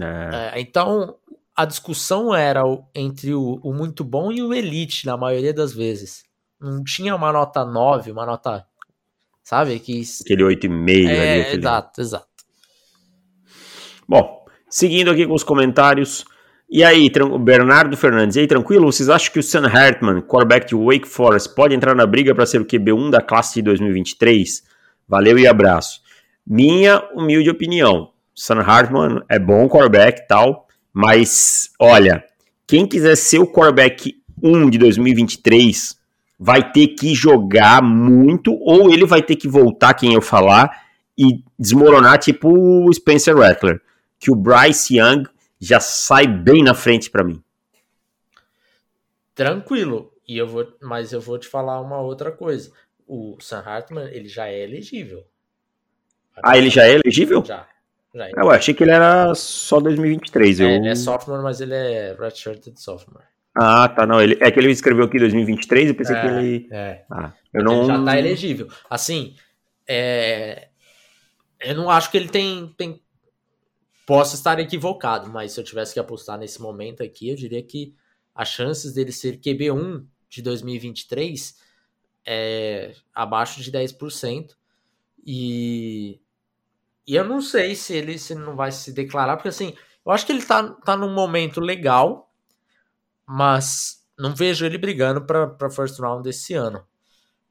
É. 0.00 0.52
É, 0.54 0.60
então, 0.60 1.16
a 1.56 1.64
discussão 1.64 2.32
era 2.32 2.62
entre 2.94 3.34
o, 3.34 3.58
o, 3.60 3.74
muito 3.74 4.04
bom 4.04 4.30
e 4.30 4.40
o 4.40 4.54
elite, 4.54 5.04
na 5.04 5.16
maioria 5.16 5.52
das 5.52 5.72
vezes. 5.72 6.22
Não 6.60 6.84
tinha 6.84 7.16
uma 7.16 7.32
nota 7.32 7.64
9, 7.64 8.12
uma 8.12 8.24
nota. 8.24 8.64
Sabe? 9.42 9.80
Que... 9.80 10.02
Aquele 10.20 10.44
8,5 10.44 11.08
é, 11.08 11.32
ali. 11.32 11.40
Aquele... 11.40 11.58
Exato, 11.58 12.00
exato. 12.00 12.28
Bom, 14.06 14.44
seguindo 14.68 15.10
aqui 15.10 15.26
com 15.26 15.34
os 15.34 15.42
comentários. 15.42 16.24
E 16.72 16.84
aí, 16.84 17.10
Bernardo 17.40 17.96
Fernandes, 17.96 18.36
e 18.36 18.40
aí, 18.40 18.46
tranquilo? 18.46 18.92
Vocês 18.92 19.08
acham 19.08 19.32
que 19.32 19.40
o 19.40 19.42
Sam 19.42 19.66
Hartman, 19.66 20.20
quarterback 20.20 20.68
de 20.68 20.76
Wake 20.76 21.08
Forest, 21.08 21.52
pode 21.52 21.74
entrar 21.74 21.96
na 21.96 22.06
briga 22.06 22.32
para 22.32 22.46
ser 22.46 22.60
o 22.60 22.64
QB1 22.64 23.10
da 23.10 23.20
classe 23.20 23.54
de 23.54 23.62
2023? 23.62 24.62
Valeu 25.08 25.36
e 25.36 25.48
abraço. 25.48 26.00
Minha 26.46 27.02
humilde 27.12 27.50
opinião, 27.50 28.10
Sam 28.32 28.60
Hartman 28.60 29.20
é 29.28 29.36
bom 29.36 29.68
quarterback 29.68 30.20
e 30.20 30.26
tal, 30.28 30.68
mas 30.92 31.70
olha, 31.76 32.22
quem 32.68 32.86
quiser 32.86 33.16
ser 33.16 33.40
o 33.40 33.48
quarterback 33.48 34.14
1 34.40 34.70
de 34.70 34.78
2023 34.78 35.96
vai 36.38 36.70
ter 36.70 36.86
que 36.86 37.16
jogar 37.16 37.82
muito, 37.82 38.56
ou 38.60 38.92
ele 38.92 39.04
vai 39.04 39.22
ter 39.22 39.34
que 39.34 39.48
voltar, 39.48 39.94
quem 39.94 40.14
eu 40.14 40.22
falar, 40.22 40.70
e 41.18 41.42
desmoronar 41.58 42.18
tipo 42.18 42.48
o 42.48 42.92
Spencer 42.92 43.36
Rattler, 43.36 43.80
que 44.20 44.30
o 44.30 44.36
Bryce 44.36 44.98
Young 44.98 45.24
já 45.60 45.78
sai 45.78 46.26
bem 46.26 46.64
na 46.64 46.74
frente 46.74 47.10
para 47.10 47.22
mim. 47.22 47.42
Tranquilo. 49.34 50.12
E 50.26 50.38
eu 50.38 50.46
vou, 50.46 50.66
mas 50.80 51.12
eu 51.12 51.20
vou 51.20 51.38
te 51.38 51.48
falar 51.48 51.80
uma 51.80 52.00
outra 52.00 52.30
coisa. 52.30 52.72
O 53.06 53.36
Sam 53.40 53.62
Hartman, 53.66 54.08
ele 54.12 54.28
já 54.28 54.48
é 54.48 54.62
elegível. 54.62 55.24
Ah, 56.42 56.56
ele 56.56 56.70
já 56.70 56.86
é 56.86 56.94
elegível? 56.94 57.44
Já. 57.44 57.66
já 58.14 58.28
é 58.28 58.32
eu 58.36 58.50
achei 58.50 58.72
que 58.72 58.84
ele 58.84 58.92
era 58.92 59.34
só 59.34 59.80
2023. 59.80 60.60
É, 60.60 60.64
eu... 60.64 60.68
Ele 60.68 60.88
é 60.88 60.94
sophomore, 60.94 61.42
mas 61.42 61.60
ele 61.60 61.74
é 61.74 62.16
redshirted 62.18 62.80
sophomore. 62.80 63.24
Ah, 63.54 63.88
tá, 63.88 64.06
não. 64.06 64.22
Ele, 64.22 64.38
é 64.40 64.50
que 64.50 64.60
ele 64.60 64.70
escreveu 64.70 65.04
aqui 65.04 65.18
2023 65.18 65.90
e 65.90 65.94
pensei 65.94 66.16
é, 66.16 66.20
que 66.20 66.26
ele. 66.26 66.68
É. 66.70 67.04
Ah, 67.10 67.32
eu 67.52 67.64
não... 67.64 67.78
Ele 67.78 67.86
já 67.86 68.04
tá 68.04 68.18
elegível. 68.18 68.68
Assim, 68.88 69.34
é... 69.88 70.68
eu 71.60 71.74
não 71.74 71.90
acho 71.90 72.10
que 72.10 72.16
ele 72.16 72.28
tem, 72.28 72.72
tem 72.78 73.02
Posso 74.10 74.34
estar 74.34 74.58
equivocado, 74.58 75.30
mas 75.30 75.52
se 75.52 75.60
eu 75.60 75.62
tivesse 75.62 75.94
que 75.94 76.00
apostar 76.00 76.36
nesse 76.36 76.60
momento 76.60 77.00
aqui, 77.00 77.28
eu 77.28 77.36
diria 77.36 77.62
que 77.62 77.94
as 78.34 78.48
chances 78.48 78.92
dele 78.92 79.12
ser 79.12 79.38
QB1 79.38 80.04
de 80.28 80.42
2023 80.42 81.56
é 82.26 82.92
abaixo 83.14 83.62
de 83.62 83.70
10%. 83.70 84.56
E, 85.24 86.20
e 87.06 87.14
eu 87.14 87.22
não 87.22 87.40
sei 87.40 87.76
se 87.76 87.94
ele, 87.94 88.18
se 88.18 88.32
ele 88.32 88.40
não 88.40 88.56
vai 88.56 88.72
se 88.72 88.92
declarar, 88.92 89.36
porque 89.36 89.50
assim, 89.50 89.76
eu 90.04 90.10
acho 90.10 90.26
que 90.26 90.32
ele 90.32 90.44
tá, 90.44 90.68
tá 90.84 90.96
num 90.96 91.14
momento 91.14 91.60
legal, 91.60 92.34
mas 93.24 94.04
não 94.18 94.34
vejo 94.34 94.66
ele 94.66 94.76
brigando 94.76 95.24
para 95.24 95.70
first 95.70 96.00
round 96.00 96.24
desse 96.24 96.52
ano. 96.52 96.84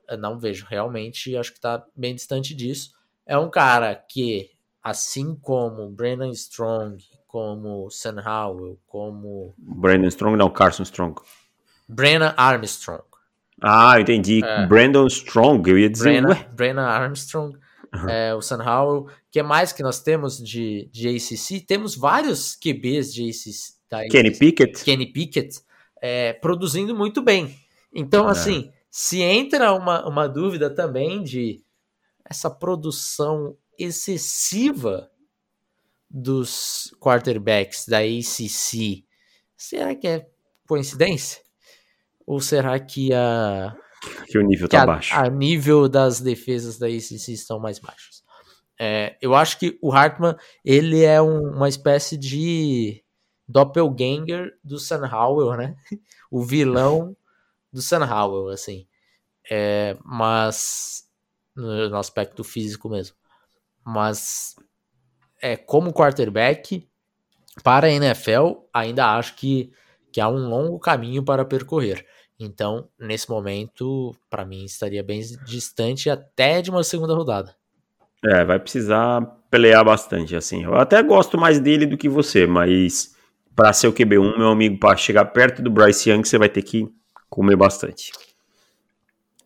Eu 0.09 0.17
não 0.17 0.37
vejo, 0.37 0.67
realmente, 0.69 1.37
acho 1.37 1.53
que 1.53 1.61
tá 1.61 1.87
bem 1.95 2.13
distante 2.13 2.53
disso. 2.53 2.91
É 3.25 3.37
um 3.37 3.49
cara 3.49 3.95
que 3.95 4.58
assim 4.89 5.35
como 5.35 5.89
Brandon 5.89 6.31
Strong, 6.31 7.03
como 7.27 7.89
Sam 7.89 8.21
Howell, 8.25 8.79
como. 8.87 9.53
Brandon 9.57 10.07
Strong, 10.07 10.37
não, 10.37 10.49
Carson 10.49 10.83
Strong. 10.83 11.21
Brandon 11.87 12.33
Armstrong. 12.35 13.03
Ah, 13.61 13.99
entendi. 13.99 14.41
É. 14.43 14.65
Brandon 14.65 15.07
Strong, 15.07 15.69
eu 15.69 15.77
ia 15.77 15.89
dizer. 15.89 16.21
Brandon, 16.21 16.45
Brandon 16.53 16.81
Armstrong, 16.81 17.57
uhum. 17.93 18.09
é, 18.09 18.35
o 18.35 18.41
Sam 18.41 18.63
Howell. 18.63 19.01
O 19.01 19.09
que 19.31 19.43
mais 19.43 19.71
que 19.71 19.83
nós 19.83 20.01
temos 20.01 20.37
de, 20.37 20.89
de 20.91 21.07
ACC? 21.07 21.65
Temos 21.65 21.95
vários 21.95 22.55
QBs 22.55 23.13
de 23.13 23.29
ACC. 23.29 23.79
Da 23.89 24.07
Kenny 24.07 24.31
Pickett. 24.31 24.83
Kenny 24.83 25.07
Pickett, 25.07 25.59
é, 26.01 26.33
produzindo 26.33 26.95
muito 26.95 27.21
bem. 27.21 27.55
Então, 27.93 28.27
é. 28.27 28.31
assim, 28.31 28.71
se 28.89 29.21
entra 29.21 29.73
uma, 29.73 30.07
uma 30.07 30.27
dúvida 30.27 30.69
também 30.69 31.23
de 31.23 31.63
essa 32.23 32.49
produção 32.49 33.55
excessiva 33.79 35.09
dos 36.09 36.93
quarterbacks 36.99 37.85
da 37.87 37.99
ACC, 37.99 39.05
será 39.55 39.95
que 39.95 40.07
é 40.07 40.29
coincidência? 40.67 41.41
Ou 42.25 42.39
será 42.39 42.79
que 42.79 43.13
a 43.13 43.75
que 44.27 44.37
o 44.37 44.41
nível 44.41 44.65
está 44.65 44.85
baixo? 44.85 45.13
A 45.15 45.29
nível 45.29 45.89
das 45.89 46.19
defesas 46.19 46.77
da 46.77 46.87
ACC 46.87 47.33
estão 47.33 47.59
mais 47.59 47.79
baixos. 47.79 48.23
É, 48.79 49.17
eu 49.21 49.35
acho 49.35 49.59
que 49.59 49.77
o 49.81 49.91
Hartman 49.91 50.35
ele 50.63 51.03
é 51.03 51.21
um, 51.21 51.55
uma 51.55 51.67
espécie 51.67 52.17
de 52.17 53.03
doppelganger 53.47 54.57
do 54.63 54.79
Sam 54.79 55.05
Howell, 55.07 55.57
né? 55.57 55.75
O 56.31 56.43
vilão 56.43 57.17
do 57.73 57.81
Sam 57.81 58.05
Howell, 58.05 58.49
assim. 58.49 58.87
É, 59.49 59.97
mas 60.05 61.09
no, 61.55 61.89
no 61.89 61.97
aspecto 61.97 62.43
físico 62.43 62.87
mesmo 62.87 63.18
mas 63.89 64.55
é, 65.41 65.57
como 65.57 65.91
quarterback 65.91 66.87
para 67.63 67.87
a 67.87 67.91
NFL, 67.91 68.53
ainda 68.73 69.17
acho 69.17 69.35
que, 69.35 69.71
que 70.11 70.21
há 70.21 70.29
um 70.29 70.47
longo 70.47 70.79
caminho 70.79 71.23
para 71.23 71.43
percorrer. 71.43 72.05
Então, 72.39 72.87
nesse 72.97 73.29
momento, 73.29 74.15
para 74.29 74.45
mim, 74.45 74.63
estaria 74.63 75.03
bem 75.03 75.19
distante 75.45 76.09
até 76.09 76.61
de 76.61 76.69
uma 76.69 76.83
segunda 76.83 77.13
rodada. 77.13 77.53
É, 78.23 78.45
vai 78.45 78.59
precisar 78.59 79.21
pelear 79.49 79.83
bastante, 79.83 80.35
assim. 80.35 80.63
Eu 80.63 80.75
até 80.75 81.01
gosto 81.01 81.37
mais 81.37 81.59
dele 81.59 81.85
do 81.85 81.97
que 81.97 82.07
você, 82.07 82.45
mas 82.45 83.15
para 83.55 83.73
ser 83.73 83.87
o 83.87 83.93
QB1, 83.93 84.37
meu 84.37 84.49
amigo, 84.49 84.79
para 84.79 84.95
chegar 84.95 85.25
perto 85.25 85.61
do 85.61 85.71
Bryce 85.71 86.09
Young, 86.09 86.23
você 86.23 86.37
vai 86.37 86.47
ter 86.47 86.61
que 86.61 86.87
comer 87.29 87.57
bastante. 87.57 88.11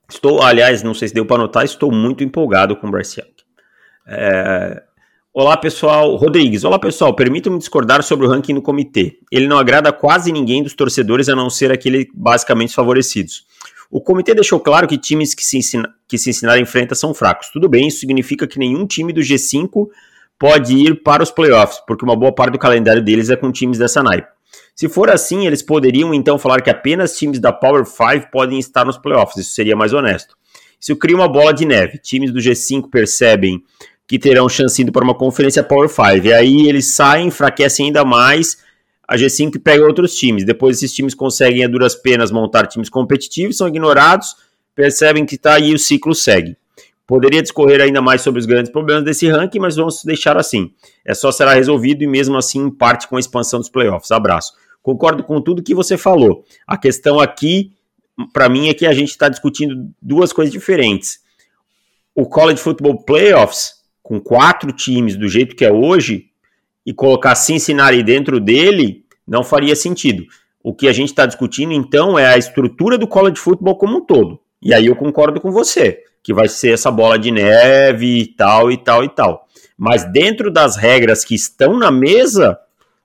Estou, 0.09 0.41
aliás, 0.43 0.83
não 0.83 0.93
sei 0.93 1.07
se 1.07 1.13
deu 1.13 1.25
para 1.25 1.37
notar, 1.37 1.65
estou 1.65 1.91
muito 1.91 2.23
empolgado 2.23 2.75
com 2.75 2.87
o 2.87 2.91
Bryce 2.91 3.19
Young. 3.19 3.32
É... 4.07 4.83
Olá 5.33 5.57
pessoal, 5.57 6.15
Rodrigues. 6.15 6.63
Olá 6.63 6.77
pessoal, 6.77 7.15
permitam-me 7.15 7.57
discordar 7.57 8.03
sobre 8.03 8.27
o 8.27 8.29
ranking 8.29 8.53
do 8.53 8.61
comitê. 8.61 9.17
Ele 9.31 9.47
não 9.47 9.57
agrada 9.57 9.91
quase 9.91 10.31
ninguém 10.31 10.61
dos 10.61 10.75
torcedores 10.75 11.27
a 11.27 11.35
não 11.35 11.49
ser 11.49 11.71
aquele 11.71 12.07
basicamente 12.13 12.75
favorecidos. 12.75 13.45
O 13.89 13.99
comitê 13.99 14.35
deixou 14.35 14.59
claro 14.59 14.87
que 14.87 14.97
times 14.97 15.33
que 15.33 15.43
se, 15.43 15.57
ensina, 15.57 15.89
que 16.07 16.17
se 16.17 16.29
ensinarem 16.29 16.65
frente 16.65 16.95
são 16.95 17.13
fracos. 17.13 17.49
Tudo 17.49 17.67
bem, 17.67 17.87
isso 17.87 17.99
significa 17.99 18.45
que 18.45 18.59
nenhum 18.59 18.85
time 18.85 19.11
do 19.11 19.21
G5 19.21 19.87
pode 20.37 20.75
ir 20.75 21.01
para 21.01 21.23
os 21.23 21.31
playoffs, 21.31 21.81
porque 21.87 22.05
uma 22.05 22.15
boa 22.15 22.33
parte 22.33 22.53
do 22.53 22.59
calendário 22.59 23.03
deles 23.03 23.29
é 23.29 23.35
com 23.35 23.51
times 23.51 23.79
dessa 23.79 24.03
naipe. 24.03 24.27
Se 24.75 24.87
for 24.87 25.09
assim, 25.09 25.47
eles 25.47 25.63
poderiam 25.63 26.13
então 26.13 26.37
falar 26.37 26.61
que 26.61 26.69
apenas 26.69 27.17
times 27.17 27.39
da 27.39 27.51
Power 27.51 27.85
5 27.85 28.29
podem 28.31 28.59
estar 28.59 28.85
nos 28.85 28.97
playoffs, 28.97 29.37
isso 29.37 29.55
seria 29.55 29.75
mais 29.75 29.93
honesto. 29.93 30.35
Isso 30.83 30.97
cria 30.97 31.15
uma 31.15 31.29
bola 31.29 31.53
de 31.53 31.65
neve. 31.65 31.97
Times 31.97 32.33
do 32.33 32.39
G5 32.39 32.89
percebem 32.89 33.63
que 34.07 34.19
terão 34.19 34.47
chance 34.49 34.81
indo 34.81 34.91
para 34.91 35.03
uma 35.03 35.15
conferência 35.15 35.63
Power 35.63 35.89
5. 35.89 36.27
E 36.27 36.33
aí 36.33 36.67
eles 36.67 36.93
saem, 36.93 37.27
enfraquecem 37.27 37.87
ainda 37.87 38.03
mais 38.03 38.57
a 39.07 39.15
G5 39.15 39.61
pega 39.61 39.85
outros 39.85 40.15
times. 40.15 40.45
Depois 40.45 40.77
esses 40.77 40.93
times 40.93 41.13
conseguem 41.13 41.63
a 41.63 41.67
duras 41.67 41.95
penas 41.95 42.31
montar 42.31 42.67
times 42.67 42.89
competitivos, 42.89 43.57
são 43.57 43.67
ignorados, 43.67 44.35
percebem 44.73 45.25
que 45.25 45.35
está 45.35 45.55
aí 45.55 45.73
o 45.73 45.79
ciclo 45.79 46.15
segue. 46.15 46.57
Poderia 47.05 47.41
discorrer 47.41 47.81
ainda 47.81 48.01
mais 48.01 48.21
sobre 48.21 48.39
os 48.39 48.45
grandes 48.45 48.71
problemas 48.71 49.03
desse 49.03 49.27
ranking, 49.27 49.59
mas 49.59 49.75
vamos 49.75 50.03
deixar 50.03 50.37
assim. 50.37 50.71
É 51.05 51.13
só 51.13 51.31
será 51.31 51.53
resolvido 51.53 52.01
e 52.01 52.07
mesmo 52.07 52.37
assim 52.37 52.59
em 52.59 52.71
parte 52.71 53.07
com 53.07 53.17
a 53.17 53.19
expansão 53.19 53.59
dos 53.59 53.69
playoffs. 53.69 54.09
Abraço. 54.09 54.53
Concordo 54.81 55.23
com 55.23 55.41
tudo 55.41 55.61
que 55.61 55.75
você 55.75 55.97
falou. 55.97 56.45
A 56.65 56.77
questão 56.77 57.19
aqui, 57.19 57.73
para 58.31 58.47
mim, 58.47 58.69
é 58.69 58.73
que 58.73 58.85
a 58.85 58.93
gente 58.93 59.09
está 59.09 59.27
discutindo 59.27 59.91
duas 60.01 60.31
coisas 60.31 60.51
diferentes. 60.51 61.19
O 62.15 62.25
College 62.25 62.61
Football 62.61 63.03
Playoffs 63.03 63.82
com 64.03 64.19
quatro 64.19 64.73
times 64.73 65.15
do 65.15 65.29
jeito 65.29 65.55
que 65.55 65.63
é 65.63 65.71
hoje 65.71 66.25
e 66.85 66.93
colocar 66.93 67.33
Cincinnati 67.33 68.03
dentro 68.03 68.39
dele, 68.39 69.05
não 69.25 69.43
faria 69.43 69.75
sentido. 69.75 70.25
O 70.61 70.73
que 70.75 70.87
a 70.87 70.93
gente 70.93 71.09
está 71.09 71.25
discutindo, 71.25 71.71
então, 71.71 72.19
é 72.19 72.27
a 72.27 72.37
estrutura 72.37 72.97
do 72.97 73.07
college 73.07 73.39
football 73.39 73.77
como 73.77 73.97
um 73.97 74.05
todo. 74.05 74.39
E 74.61 74.73
aí 74.73 74.85
eu 74.85 74.95
concordo 74.95 75.39
com 75.39 75.51
você, 75.51 76.03
que 76.21 76.33
vai 76.33 76.47
ser 76.47 76.73
essa 76.73 76.91
bola 76.91 77.17
de 77.17 77.31
neve 77.31 78.19
e 78.19 78.27
tal, 78.27 78.71
e 78.71 78.77
tal, 78.77 79.03
e 79.03 79.09
tal. 79.09 79.47
Mas 79.77 80.03
dentro 80.11 80.51
das 80.51 80.75
regras 80.75 81.25
que 81.25 81.35
estão 81.35 81.77
na 81.77 81.91
mesa, 81.91 82.59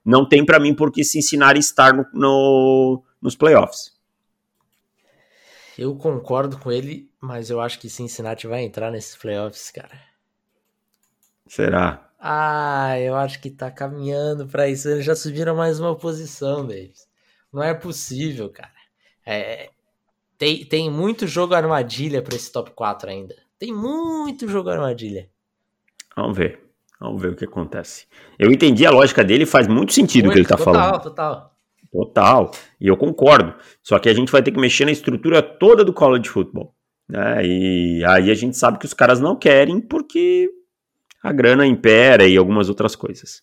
não 0.05 0.29
tem 0.29 0.45
para 0.45 0.61
mim 0.61 0.75
por 0.75 0.91
que 0.91 1.05
Cincinnati 1.05 1.59
estar 1.59 1.93
no, 1.93 2.07
no, 2.13 3.03
nos 3.21 3.37
playoffs. 3.37 3.93
Eu 5.77 5.95
concordo 5.95 6.59
com 6.59 6.73
ele, 6.73 7.09
mas 7.21 7.51
eu 7.51 7.61
acho 7.61 7.79
que 7.79 7.89
Cincinnati 7.89 8.47
vai 8.49 8.63
entrar 8.63 8.91
nesses 8.91 9.17
playoffs, 9.17 9.71
cara. 9.71 10.08
Será? 11.49 12.11
Ah, 12.21 12.99
eu 13.01 13.17
acho 13.17 13.41
que 13.41 13.51
tá 13.51 13.71
caminhando 13.71 14.47
para 14.47 14.69
isso. 14.69 14.89
Eles 14.89 15.05
já 15.05 15.15
subiram 15.15 15.57
mais 15.57 15.81
uma 15.81 15.97
posição 15.97 16.67
deles. 16.67 17.09
Não 17.53 17.63
é 17.63 17.73
possível, 17.75 18.51
cara. 18.51 18.73
É, 19.25 19.71
tem, 20.37 20.65
tem 20.65 20.91
muito 20.91 21.27
jogo 21.27 21.55
armadilha 21.55 22.23
para 22.23 22.37
esse 22.37 22.53
top 22.53 22.71
4 22.73 23.11
ainda. 23.11 23.35
Tem 23.59 23.73
muito 23.73 24.49
jogo 24.49 24.69
armadilha. 24.69 25.29
Vamos 26.17 26.37
ver. 26.37 26.61
Vamos 27.01 27.23
ver 27.23 27.33
o 27.33 27.37
que 27.37 27.45
acontece. 27.45 28.07
Eu 28.39 28.51
entendi 28.51 28.85
a 28.85 28.91
lógica 28.91 29.25
dele 29.25 29.47
faz 29.47 29.69
muito 29.69 29.93
sentido 29.93 30.29
o 30.29 30.33
que 30.33 30.39
ele 30.39 30.47
tá 30.47 30.57
total, 30.57 30.75
falando. 30.75 31.03
Total, 31.03 31.11
total. 31.11 31.59
Total. 31.91 32.51
E 32.81 32.89
eu 32.89 32.97
concordo. 32.97 33.55
Só 33.83 33.99
que 33.99 34.09
a 34.09 34.15
gente 34.15 34.31
vai 34.33 34.43
ter 34.43 34.51
que 34.51 34.61
mexer 34.61 34.85
na 34.85 34.91
estrutura 34.91 35.41
toda 35.41 35.85
do 35.85 35.93
college 35.93 36.29
football. 36.29 36.75
Né? 37.09 37.47
E 37.47 38.05
aí 38.05 38.31
a 38.31 38.35
gente 38.35 38.57
sabe 38.57 38.79
que 38.79 38.85
os 38.85 38.93
caras 38.93 39.21
não 39.21 39.37
querem 39.37 39.81
porque 39.81 40.51
a 41.23 41.33
grana 41.33 41.67
impera 41.67 42.27
e 42.27 42.37
algumas 42.37 42.69
outras 42.69 42.95
coisas. 42.95 43.43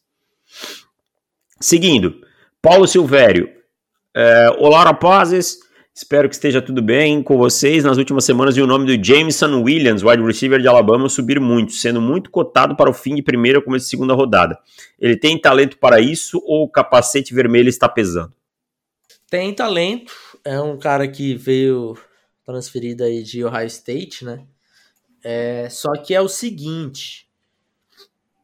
Seguindo, 1.60 2.22
Paulo 2.62 2.88
Silvério. 2.88 3.50
É, 4.14 4.50
Olá, 4.58 4.84
rapazes. 4.84 5.60
Espero 5.94 6.28
que 6.28 6.36
esteja 6.36 6.62
tudo 6.62 6.82
bem 6.82 7.24
com 7.24 7.38
vocês. 7.38 7.86
Nas 7.86 7.98
últimas 7.98 8.26
semanas, 8.26 8.56
vi 8.56 8.62
o 8.62 8.68
nome 8.68 8.86
do 8.86 9.02
Jameson 9.02 9.62
Williams, 9.62 10.04
wide 10.04 10.22
receiver 10.22 10.60
de 10.60 10.68
Alabama, 10.68 11.08
subir 11.08 11.40
muito, 11.40 11.72
sendo 11.72 12.02
muito 12.02 12.30
cotado 12.30 12.76
para 12.76 12.90
o 12.90 12.94
fim 12.94 13.16
de 13.16 13.22
primeira 13.22 13.60
ou 13.60 13.64
começo 13.64 13.86
de 13.86 13.92
segunda 13.92 14.14
rodada. 14.14 14.60
Ele 15.00 15.16
tem 15.16 15.40
talento 15.40 15.78
para 15.78 16.02
isso 16.02 16.42
ou 16.44 16.66
o 16.66 16.70
capacete 16.70 17.34
vermelho 17.34 17.70
está 17.70 17.88
pesando? 17.88 18.34
Tem 19.30 19.54
talento. 19.54 20.14
É 20.44 20.60
um 20.60 20.78
cara 20.78 21.08
que 21.08 21.34
veio 21.34 21.98
transferido 22.46 23.04
aí 23.04 23.24
de 23.24 23.46
Ohio 23.46 23.68
State, 23.68 24.26
né? 24.26 24.44
É, 25.24 25.70
só 25.70 25.94
que 25.94 26.14
é 26.14 26.20
o 26.20 26.28
seguinte, 26.28 27.25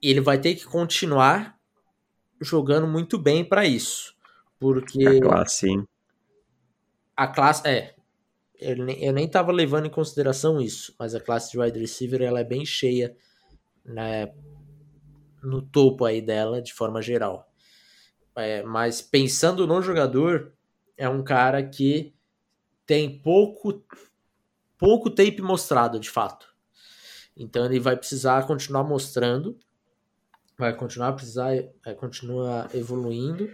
ele 0.01 0.21
vai 0.21 0.39
ter 0.39 0.55
que 0.55 0.65
continuar 0.65 1.57
jogando 2.39 2.87
muito 2.87 3.17
bem 3.17 3.45
para 3.45 3.65
isso, 3.65 4.15
porque 4.59 5.05
a 5.05 5.19
classe, 5.19 5.69
hein? 5.69 5.87
a 7.15 7.27
classe 7.27 7.67
é, 7.67 7.95
eu 8.61 8.75
nem, 8.77 9.03
eu 9.03 9.11
nem 9.11 9.27
tava 9.27 9.51
levando 9.51 9.87
em 9.87 9.91
consideração 9.91 10.61
isso, 10.61 10.93
mas 10.97 11.15
a 11.15 11.19
classe 11.19 11.51
de 11.51 11.59
wide 11.59 11.79
receiver 11.79 12.21
ela 12.21 12.39
é 12.39 12.43
bem 12.43 12.63
cheia, 12.63 13.15
né? 13.83 14.31
No 15.41 15.61
topo 15.61 16.05
aí 16.05 16.21
dela, 16.21 16.61
de 16.61 16.71
forma 16.71 17.01
geral. 17.01 17.51
É, 18.35 18.61
mas 18.61 19.01
pensando 19.01 19.65
no 19.65 19.81
jogador, 19.81 20.53
é 20.95 21.09
um 21.09 21.23
cara 21.23 21.63
que 21.67 22.13
tem 22.85 23.19
pouco 23.19 23.83
pouco 24.77 25.09
tape 25.09 25.41
mostrado 25.41 25.99
de 25.99 26.09
fato. 26.09 26.47
Então 27.35 27.65
ele 27.65 27.79
vai 27.79 27.95
precisar 27.95 28.45
continuar 28.45 28.83
mostrando, 28.83 29.57
vai 30.61 30.75
continuar 30.75 31.13
precisar 31.13 31.53
é, 31.55 31.93
continuar 31.93 32.69
evoluindo, 32.73 33.49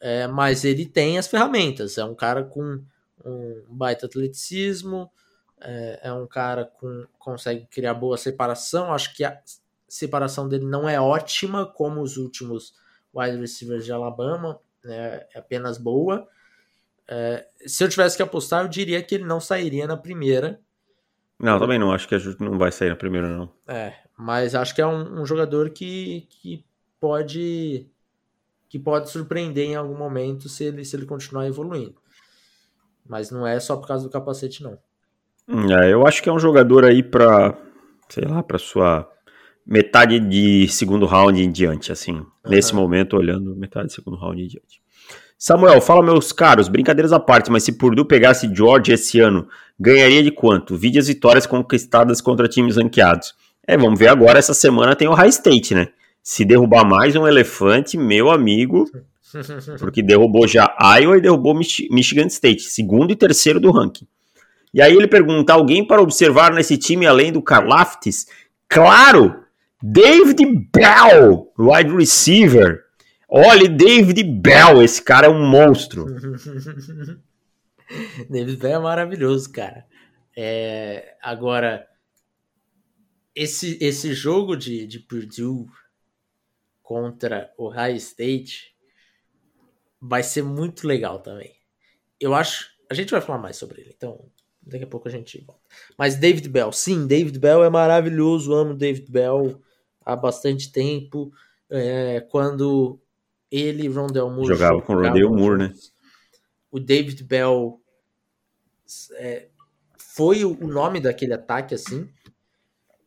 é, 0.00 0.26
mas 0.26 0.64
ele 0.64 0.86
tem 0.86 1.18
as 1.18 1.28
ferramentas. 1.28 1.98
É 1.98 2.04
um 2.04 2.14
cara 2.14 2.42
com 2.42 2.82
um 3.24 3.64
baita 3.68 4.06
atleticismo, 4.06 5.10
é, 5.60 6.00
é 6.04 6.12
um 6.12 6.26
cara 6.26 6.64
com 6.64 7.06
consegue 7.18 7.66
criar 7.70 7.94
boa 7.94 8.16
separação. 8.16 8.92
Acho 8.92 9.14
que 9.14 9.24
a 9.24 9.38
separação 9.88 10.48
dele 10.48 10.66
não 10.66 10.88
é 10.88 11.00
ótima 11.00 11.66
como 11.66 12.00
os 12.00 12.16
últimos 12.16 12.74
wide 13.14 13.38
receivers 13.38 13.84
de 13.84 13.92
Alabama, 13.92 14.60
né, 14.84 15.26
é 15.34 15.38
apenas 15.38 15.78
boa 15.78 16.28
é, 17.08 17.46
se 17.66 17.82
eu 17.82 17.88
tivesse 17.88 18.16
que 18.16 18.22
apostar, 18.22 18.62
eu 18.62 18.68
diria 18.68 19.02
que 19.02 19.14
ele 19.14 19.24
não 19.24 19.40
sairia 19.40 19.86
na 19.86 19.96
primeira. 19.96 20.60
Não, 21.38 21.58
também 21.58 21.78
não. 21.78 21.90
Acho 21.90 22.06
que 22.06 22.16
não 22.38 22.58
vai 22.58 22.70
sair 22.70 22.90
na 22.90 22.96
primeira, 22.96 23.26
não. 23.28 23.50
É, 23.66 23.94
mas 24.18 24.54
acho 24.56 24.74
que 24.74 24.82
é 24.82 24.86
um, 24.86 25.20
um 25.20 25.24
jogador 25.24 25.70
que, 25.70 26.26
que 26.28 26.64
pode 26.98 27.86
que 28.68 28.78
pode 28.78 29.08
surpreender 29.08 29.64
em 29.64 29.76
algum 29.76 29.96
momento 29.96 30.48
se 30.48 30.64
ele, 30.64 30.84
se 30.84 30.94
ele 30.94 31.06
continuar 31.06 31.46
evoluindo. 31.46 31.94
Mas 33.08 33.30
não 33.30 33.46
é 33.46 33.58
só 33.58 33.76
por 33.76 33.88
causa 33.88 34.04
do 34.04 34.10
capacete, 34.10 34.62
não. 34.62 34.78
É, 35.80 35.90
eu 35.90 36.06
acho 36.06 36.22
que 36.22 36.28
é 36.28 36.32
um 36.32 36.38
jogador 36.38 36.84
aí 36.84 37.02
para, 37.02 37.56
sei 38.10 38.24
lá, 38.24 38.42
para 38.42 38.58
sua 38.58 39.10
metade 39.64 40.20
de 40.20 40.68
segundo 40.68 41.06
round 41.06 41.42
em 41.42 41.50
diante, 41.50 41.90
assim. 41.90 42.16
Uhum. 42.16 42.26
Nesse 42.46 42.74
momento, 42.74 43.16
olhando 43.16 43.56
metade 43.56 43.86
de 43.86 43.94
segundo 43.94 44.18
round 44.18 44.42
em 44.42 44.46
diante. 44.46 44.82
Samuel, 45.38 45.80
fala 45.80 46.02
meus 46.02 46.32
caros, 46.32 46.68
brincadeiras 46.68 47.12
à 47.12 47.20
parte, 47.20 47.50
mas 47.50 47.62
se 47.62 47.78
Purdue 47.78 48.04
pegasse 48.04 48.52
George 48.54 48.92
esse 48.92 49.20
ano, 49.20 49.48
ganharia 49.80 50.22
de 50.22 50.32
quanto? 50.32 50.76
Vide 50.76 50.98
as 50.98 51.06
vitórias 51.06 51.46
conquistadas 51.46 52.20
contra 52.20 52.48
times 52.48 52.76
ranqueados. 52.76 53.34
É, 53.68 53.76
vamos 53.76 53.98
ver 53.98 54.08
agora, 54.08 54.38
essa 54.38 54.54
semana 54.54 54.96
tem 54.96 55.06
o 55.06 55.12
High 55.12 55.28
State, 55.28 55.74
né? 55.74 55.88
Se 56.22 56.42
derrubar 56.42 56.86
mais 56.86 57.14
um 57.14 57.26
elefante, 57.28 57.98
meu 57.98 58.30
amigo, 58.30 58.90
porque 59.78 60.02
derrubou 60.02 60.48
já 60.48 60.74
Iowa 60.98 61.18
e 61.18 61.20
derrubou 61.20 61.54
Michigan 61.54 62.28
State, 62.28 62.62
segundo 62.62 63.10
e 63.12 63.16
terceiro 63.16 63.60
do 63.60 63.70
ranking. 63.70 64.08
E 64.72 64.80
aí 64.80 64.96
ele 64.96 65.06
pergunta, 65.06 65.52
alguém 65.52 65.86
para 65.86 66.00
observar 66.00 66.50
nesse 66.50 66.78
time 66.78 67.06
além 67.06 67.30
do 67.30 67.42
Karlaftis? 67.42 68.26
Claro! 68.66 69.44
David 69.82 70.42
Bell, 70.72 71.52
wide 71.58 71.94
receiver, 71.94 72.84
Olha, 73.28 73.68
David 73.68 74.24
Bell, 74.24 74.82
esse 74.82 75.02
cara 75.02 75.26
é 75.26 75.30
um 75.30 75.46
monstro. 75.46 76.06
David 78.30 78.56
Bell 78.56 78.76
é 78.76 78.82
maravilhoso, 78.82 79.52
cara. 79.52 79.84
É, 80.34 81.14
agora, 81.22 81.86
esse, 83.38 83.78
esse 83.80 84.12
jogo 84.14 84.56
de, 84.56 84.84
de 84.84 84.98
Purdue 84.98 85.66
contra 86.82 87.54
o 87.56 87.68
High 87.68 87.94
State 87.96 88.74
vai 90.00 90.24
ser 90.24 90.42
muito 90.42 90.88
legal 90.88 91.20
também. 91.20 91.54
Eu 92.18 92.34
acho. 92.34 92.68
A 92.90 92.94
gente 92.94 93.12
vai 93.12 93.20
falar 93.20 93.38
mais 93.38 93.56
sobre 93.56 93.82
ele, 93.82 93.94
então 93.96 94.28
daqui 94.60 94.82
a 94.82 94.88
pouco 94.88 95.06
a 95.06 95.10
gente 95.10 95.40
volta. 95.46 95.62
Mas 95.96 96.16
David 96.16 96.48
Bell, 96.48 96.72
sim, 96.72 97.06
David 97.06 97.38
Bell 97.38 97.62
é 97.62 97.70
maravilhoso. 97.70 98.52
Amo 98.52 98.74
David 98.74 99.08
Bell 99.08 99.62
há 100.04 100.16
bastante 100.16 100.72
tempo. 100.72 101.32
É, 101.70 102.20
quando 102.28 102.98
ele 103.50 103.84
e 103.84 103.88
Rondell 103.88 104.30
Moore 104.30 104.48
jogava 104.48 104.82
com 104.82 104.94
o 104.94 105.00
Rondell 105.00 105.30
Moore, 105.30 105.58
né? 105.58 105.74
O 106.72 106.80
David 106.80 107.22
Bell 107.22 107.80
é, 109.12 109.48
foi 109.96 110.44
o 110.44 110.66
nome 110.66 110.98
daquele 110.98 111.34
ataque, 111.34 111.74
assim, 111.74 112.10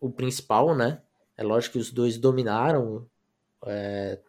o 0.01 0.09
principal, 0.09 0.75
né? 0.75 0.99
É 1.37 1.43
lógico 1.43 1.73
que 1.73 1.79
os 1.79 1.91
dois 1.91 2.17
dominaram 2.17 3.07
é, 3.65 4.19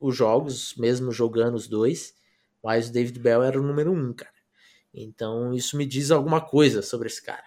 os 0.00 0.16
jogos, 0.16 0.74
mesmo 0.76 1.12
jogando 1.12 1.54
os 1.54 1.68
dois, 1.68 2.14
mas 2.64 2.88
o 2.88 2.92
David 2.92 3.20
Bell 3.20 3.42
era 3.42 3.60
o 3.60 3.62
número 3.62 3.92
um, 3.92 4.12
cara. 4.12 4.32
Então 4.92 5.52
isso 5.52 5.76
me 5.76 5.86
diz 5.86 6.10
alguma 6.10 6.40
coisa 6.40 6.82
sobre 6.82 7.08
esse 7.08 7.22
cara. 7.22 7.44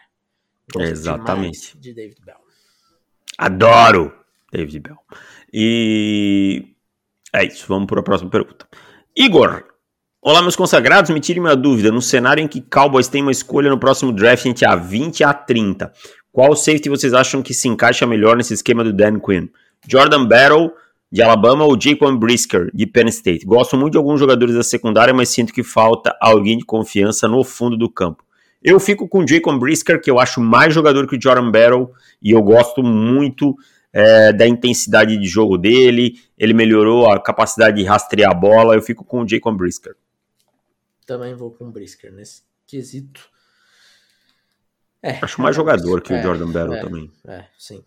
Exatamente. 0.77 1.77
De 1.77 1.93
David 1.93 2.21
Bell. 2.23 2.39
Adoro 3.37 4.13
David 4.51 4.79
Bell. 4.79 4.97
E 5.51 6.75
é 7.33 7.43
isso, 7.43 7.65
vamos 7.67 7.87
para 7.87 7.99
a 7.99 8.03
próxima 8.03 8.29
pergunta. 8.29 8.67
Igor, 9.15 9.65
olá 10.21 10.41
meus 10.41 10.55
consagrados, 10.55 11.09
me 11.09 11.19
tire 11.19 11.39
uma 11.39 11.55
dúvida. 11.55 11.91
No 11.91 12.01
cenário 12.01 12.41
em 12.41 12.47
que 12.47 12.61
Cowboys 12.61 13.07
tem 13.07 13.21
uma 13.21 13.31
escolha 13.31 13.69
no 13.69 13.79
próximo 13.79 14.13
draft 14.13 14.45
entre 14.45 14.65
a 14.65 14.75
20 14.75 15.19
e 15.19 15.23
a 15.23 15.33
30, 15.33 15.91
qual 16.31 16.55
safety 16.55 16.89
vocês 16.89 17.13
acham 17.13 17.41
que 17.41 17.53
se 17.53 17.67
encaixa 17.67 18.07
melhor 18.07 18.37
nesse 18.37 18.53
esquema 18.53 18.83
do 18.83 18.93
Dan 18.93 19.19
Quinn? 19.19 19.47
Jordan 19.87 20.25
Battle, 20.25 20.71
de 21.11 21.21
Alabama, 21.21 21.65
ou 21.65 21.79
Jaquan 21.79 22.15
Brisker, 22.17 22.69
de 22.73 22.85
Penn 22.85 23.07
State? 23.09 23.45
Gosto 23.45 23.75
muito 23.75 23.93
de 23.93 23.97
alguns 23.97 24.19
jogadores 24.19 24.55
da 24.55 24.63
secundária, 24.63 25.13
mas 25.13 25.29
sinto 25.29 25.51
que 25.51 25.63
falta 25.63 26.15
alguém 26.21 26.57
de 26.57 26.65
confiança 26.65 27.27
no 27.27 27.43
fundo 27.43 27.75
do 27.75 27.89
campo. 27.89 28.23
Eu 28.63 28.79
fico 28.79 29.07
com 29.07 29.19
o 29.19 29.27
Jaquan 29.27 29.57
Brisker, 29.57 29.99
que 29.99 30.09
eu 30.09 30.19
acho 30.19 30.39
mais 30.39 30.73
jogador 30.73 31.07
que 31.07 31.17
o 31.17 31.21
Jordan 31.21 31.51
Battle, 31.51 31.89
e 32.21 32.31
eu 32.31 32.41
gosto 32.41 32.81
muito 32.81 33.55
é, 33.91 34.31
da 34.31 34.47
intensidade 34.47 35.17
de 35.17 35.27
jogo 35.27 35.57
dele, 35.57 36.13
ele 36.37 36.53
melhorou 36.53 37.11
a 37.11 37.19
capacidade 37.19 37.77
de 37.77 37.83
rastrear 37.83 38.31
a 38.31 38.35
bola. 38.35 38.75
Eu 38.75 38.81
fico 38.81 39.03
com 39.03 39.21
o 39.21 39.27
Jacob 39.27 39.57
Brisker. 39.57 39.95
Também 41.05 41.35
vou 41.35 41.51
com 41.51 41.65
o 41.65 41.71
Brisker 41.71 42.11
nesse 42.11 42.43
quesito. 42.65 43.29
É, 45.03 45.17
Acho 45.21 45.41
mais 45.41 45.55
jogador 45.55 46.01
que 46.01 46.13
é, 46.13 46.19
o 46.19 46.23
Jordan 46.23 46.51
Battle 46.51 46.75
é, 46.75 46.81
também. 46.81 47.11
É, 47.27 47.45
sim. 47.57 47.83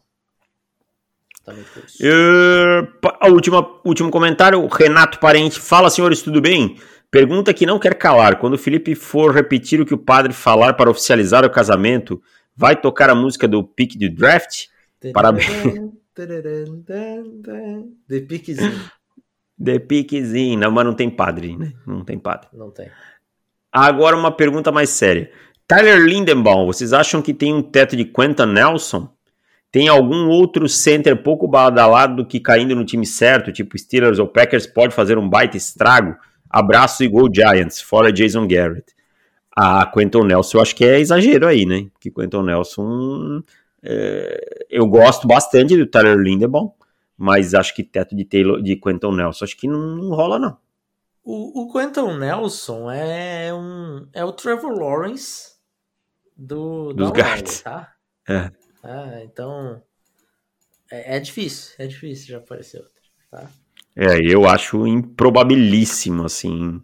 a 3.20 3.28
última, 3.28 3.80
último 3.84 4.10
comentário, 4.10 4.66
Renato 4.66 5.20
Parente. 5.20 5.60
Fala, 5.60 5.90
senhores, 5.90 6.22
tudo 6.22 6.40
bem? 6.40 6.76
Pergunta 7.10 7.54
que 7.54 7.66
não 7.66 7.78
quer 7.78 7.94
calar. 7.94 8.38
Quando 8.40 8.54
o 8.54 8.58
Felipe 8.58 8.94
for 8.94 9.32
repetir 9.32 9.80
o 9.80 9.86
que 9.86 9.94
o 9.94 9.98
padre 9.98 10.32
falar 10.32 10.74
para 10.74 10.90
oficializar 10.90 11.44
o 11.44 11.50
casamento, 11.50 12.20
vai 12.56 12.74
tocar 12.74 13.08
a 13.10 13.14
música 13.14 13.46
do 13.46 13.62
pick 13.62 13.96
de 13.96 14.08
draft? 14.08 14.66
Parabéns. 15.12 15.46
De 18.08 18.20
piquezinho. 18.20 18.90
De 19.58 19.80
piquezinho. 19.80 20.58
Não, 20.58 20.70
mas 20.70 20.86
não 20.86 20.94
tem 20.94 21.10
padre, 21.10 21.56
né? 21.56 21.72
Não 21.86 22.04
tem 22.04 22.18
padre. 22.18 22.48
Não 22.52 22.70
tem. 22.70 22.88
Agora 23.72 24.16
uma 24.16 24.30
pergunta 24.30 24.70
mais 24.70 24.90
séria. 24.90 25.30
Tyler 25.66 25.98
Lindenbaum, 25.98 26.66
vocês 26.66 26.92
acham 26.92 27.22
que 27.22 27.32
tem 27.32 27.54
um 27.54 27.62
teto 27.62 27.96
de 27.96 28.04
Quentin 28.04 28.46
Nelson? 28.46 29.08
Tem 29.72 29.88
algum 29.88 30.28
outro 30.28 30.68
center 30.68 31.20
pouco 31.22 31.48
badalado 31.48 32.26
que 32.26 32.38
caindo 32.38 32.76
no 32.76 32.84
time 32.84 33.06
certo, 33.06 33.50
tipo 33.50 33.76
Steelers 33.78 34.18
ou 34.18 34.28
Packers, 34.28 34.66
pode 34.66 34.94
fazer 34.94 35.16
um 35.16 35.28
baita 35.28 35.56
estrago? 35.56 36.16
Abraço 36.50 37.02
e 37.02 37.08
Go 37.08 37.28
Giants, 37.34 37.80
fora 37.80 38.12
Jason 38.12 38.46
Garrett. 38.46 38.94
A 39.56 39.86
Quentin 39.86 40.24
Nelson, 40.24 40.58
eu 40.58 40.62
acho 40.62 40.76
que 40.76 40.84
é 40.84 41.00
exagero 41.00 41.46
aí, 41.46 41.64
né? 41.64 41.86
Que 41.98 42.10
Quentin 42.10 42.42
Nelson. 42.42 43.42
É, 43.82 44.66
eu 44.70 44.86
gosto 44.86 45.26
bastante 45.26 45.76
do 45.76 45.86
Tyler 45.86 46.18
Lindebaum, 46.18 46.70
mas 47.16 47.54
acho 47.54 47.74
que 47.74 47.82
teto 47.82 48.14
de, 48.14 48.24
Taylor, 48.24 48.62
de 48.62 48.76
Quentin 48.76 49.12
Nelson, 49.12 49.44
acho 49.44 49.56
que 49.56 49.66
não, 49.66 49.96
não 49.96 50.10
rola, 50.10 50.38
não. 50.38 50.56
O, 51.24 51.62
o 51.62 51.72
Quentin 51.72 52.18
Nelson 52.18 52.90
é 52.90 53.52
um 53.52 54.06
é 54.12 54.24
o 54.24 54.30
Trevor 54.30 54.78
Lawrence 54.78 55.53
do 56.36 56.92
dos 56.92 57.10
Guards, 57.10 57.62
tá? 57.62 57.94
É. 58.28 58.50
Ah, 58.82 59.20
então 59.22 59.82
é, 60.90 61.16
é, 61.16 61.20
difícil, 61.20 61.74
é 61.78 61.86
difícil 61.86 62.28
já 62.28 62.38
aparecer 62.38 62.78
outro, 62.78 63.02
tá? 63.30 63.50
É, 63.96 64.18
eu 64.20 64.46
acho 64.46 64.86
improbabilíssimo 64.86 66.24
assim 66.24 66.82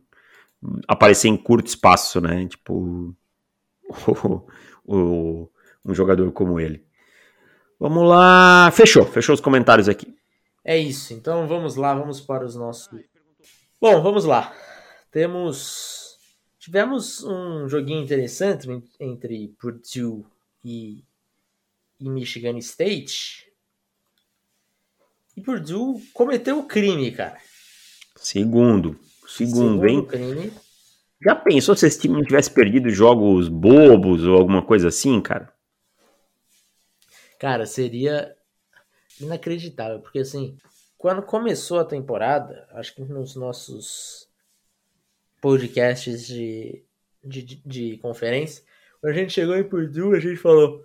aparecer 0.86 1.28
em 1.28 1.36
curto 1.36 1.66
espaço, 1.66 2.20
né? 2.20 2.46
Tipo, 2.46 3.14
o, 3.88 4.44
o, 4.84 5.50
um 5.84 5.94
jogador 5.94 6.30
como 6.32 6.60
ele. 6.60 6.84
Vamos 7.78 8.06
lá. 8.06 8.70
Fechou, 8.72 9.06
fechou 9.06 9.34
os 9.34 9.40
comentários 9.40 9.88
aqui. 9.88 10.14
É 10.64 10.76
isso, 10.76 11.14
então 11.14 11.48
vamos 11.48 11.76
lá, 11.76 11.94
vamos 11.94 12.20
para 12.20 12.44
os 12.44 12.54
nossos. 12.54 12.88
Bom, 13.80 14.02
vamos 14.02 14.24
lá. 14.24 14.52
Temos. 15.10 15.99
Tivemos 16.70 17.24
um 17.24 17.68
joguinho 17.68 18.00
interessante 18.00 18.68
entre 19.00 19.48
Purdue 19.58 20.24
e, 20.64 21.02
e 21.98 22.08
Michigan 22.08 22.56
State. 22.58 23.52
E 25.36 25.40
Purdue 25.40 26.00
cometeu 26.14 26.60
o 26.60 26.68
crime, 26.68 27.10
cara. 27.10 27.38
Segundo. 28.14 28.96
Segundo, 29.26 29.84
hein? 29.84 30.06
Crime. 30.06 30.52
Já 31.20 31.34
pensou 31.34 31.74
se 31.74 31.88
esse 31.88 32.02
time 32.02 32.14
não 32.14 32.22
tivesse 32.22 32.52
perdido 32.52 32.88
jogos 32.88 33.48
bobos 33.48 34.24
ou 34.24 34.36
alguma 34.36 34.64
coisa 34.64 34.86
assim, 34.86 35.20
cara? 35.20 35.52
Cara, 37.36 37.66
seria 37.66 38.36
inacreditável, 39.20 39.98
porque 39.98 40.20
assim, 40.20 40.56
quando 40.96 41.20
começou 41.20 41.80
a 41.80 41.84
temporada, 41.84 42.68
acho 42.74 42.94
que 42.94 43.02
nos 43.02 43.34
nossos 43.34 44.29
podcasts 45.40 46.26
de, 46.26 46.84
de, 47.24 47.42
de, 47.42 47.62
de 47.64 47.98
conferência, 47.98 48.62
quando 49.00 49.14
a 49.14 49.16
gente 49.16 49.32
chegou 49.32 49.56
em 49.56 49.68
Purdue, 49.68 50.16
a 50.16 50.20
gente 50.20 50.36
falou: 50.36 50.84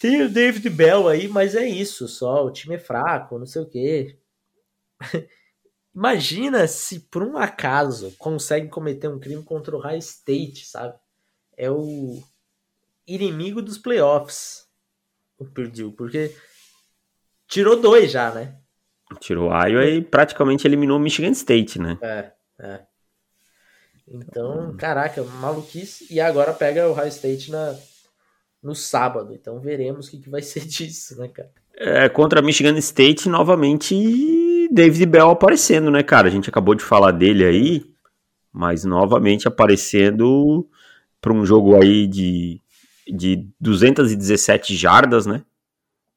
tem 0.00 0.22
o 0.22 0.28
David 0.28 0.68
Bell 0.68 1.08
aí, 1.08 1.28
mas 1.28 1.54
é 1.54 1.66
isso 1.66 2.06
só, 2.06 2.44
o 2.44 2.52
time 2.52 2.74
é 2.74 2.78
fraco, 2.78 3.38
não 3.38 3.46
sei 3.46 3.62
o 3.62 3.68
quê. 3.68 4.18
Imagina 5.94 6.66
se 6.66 7.00
por 7.00 7.22
um 7.22 7.38
acaso 7.38 8.14
consegue 8.18 8.68
cometer 8.68 9.08
um 9.08 9.20
crime 9.20 9.42
contra 9.44 9.76
o 9.76 9.78
High 9.78 9.98
State, 9.98 10.66
sabe? 10.66 10.98
É 11.56 11.70
o 11.70 12.20
inimigo 13.06 13.62
dos 13.62 13.78
playoffs, 13.78 14.66
o 15.38 15.44
Purdue, 15.44 15.92
porque 15.92 16.34
tirou 17.46 17.80
dois 17.80 18.10
já, 18.10 18.32
né? 18.32 18.58
Tirou 19.20 19.50
o 19.50 19.66
Iowa 19.66 19.86
e 19.86 20.02
praticamente 20.02 20.66
eliminou 20.66 20.96
o 20.96 21.00
Michigan 21.00 21.30
State, 21.30 21.78
né? 21.78 21.96
É, 22.02 22.32
é. 22.58 22.86
Então, 24.08 24.74
caraca, 24.76 25.22
maluquice. 25.22 26.06
E 26.10 26.20
agora 26.20 26.52
pega 26.52 26.88
o 26.88 26.92
High 26.92 27.08
State 27.08 27.50
na, 27.50 27.74
no 28.62 28.74
sábado. 28.74 29.34
Então 29.34 29.60
veremos 29.60 30.08
o 30.08 30.10
que, 30.10 30.18
que 30.18 30.30
vai 30.30 30.40
ser 30.42 30.64
disso, 30.64 31.18
né, 31.18 31.28
cara? 31.28 31.50
É, 31.76 32.08
contra 32.08 32.40
Michigan 32.40 32.76
State, 32.78 33.28
novamente 33.28 34.68
David 34.70 35.06
Bell 35.06 35.30
aparecendo, 35.30 35.90
né, 35.90 36.02
cara? 36.02 36.28
A 36.28 36.30
gente 36.30 36.48
acabou 36.48 36.74
de 36.74 36.84
falar 36.84 37.10
dele 37.10 37.44
aí, 37.44 37.84
mas 38.52 38.84
novamente 38.84 39.48
aparecendo 39.48 40.68
para 41.20 41.32
um 41.32 41.44
jogo 41.44 41.74
aí 41.80 42.06
de, 42.06 42.60
de 43.08 43.48
217 43.60 44.76
jardas, 44.76 45.26
né? 45.26 45.42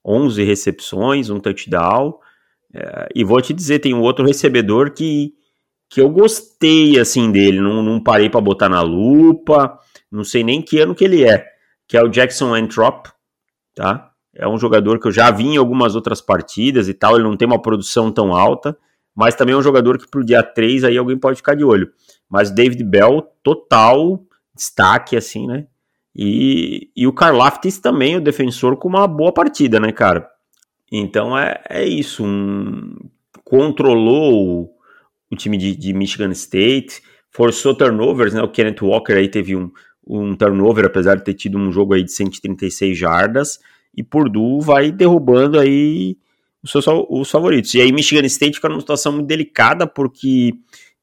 11 0.06 0.44
recepções, 0.44 1.30
um 1.30 1.40
touchdown. 1.40 2.20
É, 2.74 3.10
e 3.16 3.24
vou 3.24 3.42
te 3.42 3.54
dizer, 3.54 3.80
tem 3.80 3.94
um 3.96 4.02
outro 4.02 4.26
recebedor 4.26 4.92
que, 4.92 5.34
que 5.90 6.02
eu 6.02 6.10
gostei, 6.10 7.00
assim, 7.00 7.32
dele. 7.32 7.60
Não, 7.60 7.82
não 7.82 8.02
parei 8.02 8.30
para 8.30 8.42
botar 8.42 8.70
na 8.70 8.82
lupa, 8.82 9.80
não 10.12 10.24
sei 10.24 10.44
nem 10.44 10.62
que 10.62 10.80
ano 10.80 10.96
que 10.96 11.04
ele 11.04 11.24
é, 11.24 11.46
que 11.88 11.98
é 11.98 12.04
o 12.04 12.10
Jackson 12.10 12.54
Antrop, 12.54 13.08
tá? 13.76 14.12
É 14.36 14.48
um 14.48 14.58
jogador 14.58 15.00
que 15.00 15.08
eu 15.08 15.12
já 15.12 15.32
vi 15.32 15.46
em 15.46 15.58
algumas 15.58 15.96
outras 15.96 16.22
partidas 16.22 16.88
e 16.88 16.94
tal, 16.94 17.16
ele 17.16 17.24
não 17.24 17.38
tem 17.38 17.48
uma 17.48 17.62
produção 17.62 18.12
tão 18.12 18.34
alta, 18.34 18.78
mas 19.16 19.34
também 19.34 19.56
é 19.56 19.58
um 19.58 19.64
jogador 19.64 19.98
que 19.98 20.08
pro 20.08 20.24
dia 20.24 20.44
3 20.44 20.84
aí 20.84 20.98
alguém 20.98 21.18
pode 21.18 21.38
ficar 21.38 21.56
de 21.56 21.64
olho. 21.64 21.92
Mas 22.30 22.52
David 22.52 22.84
Bell, 22.84 23.24
total 23.42 24.24
destaque, 24.56 25.16
assim, 25.16 25.48
né? 25.48 25.66
E, 26.16 26.90
e 26.96 27.08
o 27.08 27.14
Karlaftis 27.14 27.80
também, 27.80 28.18
o 28.18 28.22
defensor, 28.22 28.78
com 28.78 28.88
uma 28.88 29.08
boa 29.08 29.32
partida, 29.32 29.80
né, 29.80 29.92
cara? 29.92 30.28
Então 30.92 31.38
é, 31.38 31.62
é 31.70 31.86
isso. 31.86 32.24
Um, 32.24 32.96
controlou 33.44 34.77
o, 35.32 35.36
time 35.36 35.58
de, 35.58 35.76
de, 35.76 35.94
Michigan 35.94 36.32
State, 36.32 37.02
forçou 37.30 37.76
turnovers, 37.76 38.34
né? 38.34 38.42
O 38.42 38.50
Kenneth 38.50 38.82
Walker 38.82 39.14
aí 39.14 39.30
teve 39.30 39.56
um, 39.56 39.72
um 40.06 40.36
turnover, 40.36 40.86
apesar 40.86 41.16
de 41.16 41.24
ter 41.24 41.34
tido 41.34 41.58
um 41.58 41.72
jogo 41.72 41.94
aí 41.94 42.04
de 42.04 42.12
136 42.12 42.98
jardas 42.98 43.60
e 43.98 44.04
Purdue 44.04 44.62
vai 44.62 44.92
derrubando 44.92 45.60
aí 45.60 46.16
os 46.64 46.72
seus 46.72 46.86
os 47.10 47.32
favoritos. 47.32 47.74
E 47.74 47.82
aí 47.82 47.92
Michigan 47.92 48.26
State 48.28 48.56
fica 48.56 48.70
numa 48.70 48.80
situação 48.80 49.12
muito 49.12 49.28
delicada 49.28 49.88
porque 49.88 50.54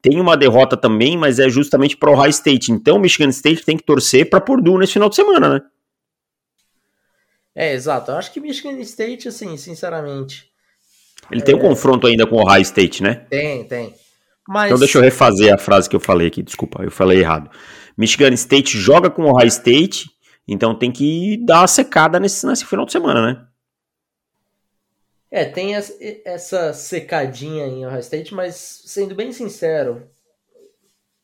tem 0.00 0.20
uma 0.20 0.36
derrota 0.36 0.76
também, 0.76 1.16
mas 1.16 1.40
é 1.40 1.48
justamente 1.48 1.96
para 1.96 2.10
o 2.10 2.12
Ohio 2.14 2.30
State. 2.30 2.70
Então 2.70 2.98
Michigan 2.98 3.30
State 3.30 3.64
tem 3.64 3.76
que 3.76 3.82
torcer 3.82 4.30
para 4.30 4.40
Purdue 4.40 4.78
nesse 4.78 4.92
final 4.92 5.08
de 5.08 5.16
semana, 5.16 5.54
né? 5.54 5.60
É, 7.54 7.72
exato. 7.72 8.12
Eu 8.12 8.16
acho 8.16 8.32
que 8.32 8.40
Michigan 8.40 8.78
State, 8.80 9.28
assim, 9.28 9.56
sinceramente. 9.56 10.48
Ele 11.30 11.40
é... 11.40 11.44
tem 11.44 11.54
um 11.54 11.60
confronto 11.60 12.06
ainda 12.06 12.26
com 12.26 12.36
o 12.36 12.42
Ohio 12.42 12.62
State, 12.62 13.02
né? 13.02 13.26
Tem, 13.30 13.64
tem. 13.64 13.94
Mas... 14.48 14.66
Então 14.66 14.78
deixa 14.78 14.98
eu 14.98 15.02
refazer 15.02 15.52
a 15.52 15.58
frase 15.58 15.88
que 15.88 15.96
eu 15.96 16.00
falei 16.00 16.28
aqui, 16.28 16.42
desculpa, 16.42 16.82
eu 16.82 16.90
falei 16.90 17.20
errado. 17.20 17.50
Michigan 17.96 18.32
State 18.34 18.78
joga 18.78 19.08
com 19.08 19.22
o 19.22 19.30
Ohio 19.30 19.48
State 19.48 20.14
então 20.46 20.74
tem 20.74 20.92
que 20.92 21.38
dar 21.38 21.60
uma 21.60 21.66
secada 21.66 22.20
nesse, 22.20 22.46
nesse 22.46 22.66
final 22.66 22.84
de 22.84 22.92
semana, 22.92 23.26
né? 23.26 23.46
É, 25.30 25.44
tem 25.44 25.74
essa 25.74 26.72
secadinha 26.72 27.66
em 27.66 27.84
Ohio 27.84 27.98
State, 28.00 28.32
mas 28.32 28.82
sendo 28.84 29.16
bem 29.16 29.32
sincero, 29.32 30.08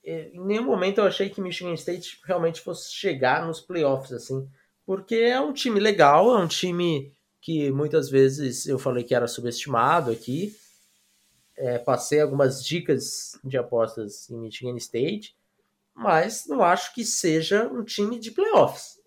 em 0.03 0.41
nenhum 0.41 0.65
momento 0.65 0.99
eu 0.99 1.05
achei 1.05 1.29
que 1.29 1.41
Michigan 1.41 1.75
State 1.75 2.19
realmente 2.25 2.61
fosse 2.61 2.93
chegar 2.93 3.47
nos 3.47 3.61
playoffs, 3.61 4.13
assim, 4.13 4.49
porque 4.85 5.15
é 5.15 5.41
um 5.41 5.53
time 5.53 5.79
legal, 5.79 6.37
é 6.37 6.43
um 6.43 6.49
time 6.49 7.13
que 7.41 7.71
muitas 7.71 8.11
vezes 8.11 8.67
eu 8.67 8.81
falei 8.81 9.05
que 9.05 9.15
era 9.15 9.29
subestimado 9.29 10.11
aqui. 10.11 10.57
É, 11.63 11.79
passei 11.79 12.21
algumas 12.21 12.65
dicas 12.65 13.39
de 13.45 13.59
apostas 13.59 14.31
em 14.31 14.39
Michigan 14.39 14.77
State, 14.77 15.37
mas 15.95 16.47
não 16.47 16.63
acho 16.63 16.95
que 16.95 17.05
seja 17.05 17.69
um 17.69 17.85
time 17.85 18.19
de 18.19 18.31
playoffs. 18.31 18.99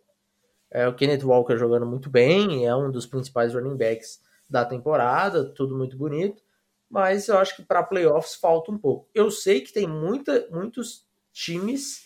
É, 0.70 0.88
o 0.88 0.94
Kenneth 0.94 1.24
Walker 1.24 1.58
jogando 1.58 1.86
muito 1.88 2.12
bem, 2.12 2.68
é 2.68 2.76
um 2.76 2.92
dos 2.92 3.08
principais 3.08 3.56
running 3.56 3.76
backs 3.76 4.22
da 4.48 4.64
temporada, 4.64 5.46
tudo 5.46 5.76
muito 5.76 5.98
bonito, 5.98 6.44
mas 6.88 7.28
eu 7.28 7.40
acho 7.40 7.56
que 7.56 7.64
para 7.64 7.82
playoffs 7.82 8.36
falta 8.36 8.72
um 8.72 8.78
pouco. 8.78 9.10
Eu 9.16 9.32
sei 9.32 9.62
que 9.62 9.74
tem 9.74 9.88
muita, 9.88 10.48
muitos 10.52 11.08
times 11.32 12.06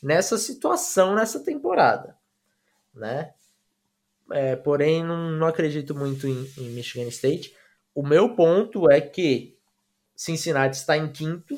nessa 0.00 0.38
situação 0.38 1.16
nessa 1.16 1.40
temporada, 1.40 2.16
né? 2.94 3.34
É, 4.30 4.54
porém, 4.54 5.02
não, 5.02 5.32
não, 5.32 5.46
acredito 5.48 5.92
muito 5.92 6.28
em, 6.28 6.48
em 6.56 6.70
Michigan 6.70 7.08
State. 7.08 7.56
O 7.92 8.06
meu 8.06 8.36
ponto 8.36 8.88
é 8.88 9.00
que 9.00 9.57
Cincinnati 10.18 10.76
está 10.76 10.96
em 10.96 11.12
quinto 11.12 11.56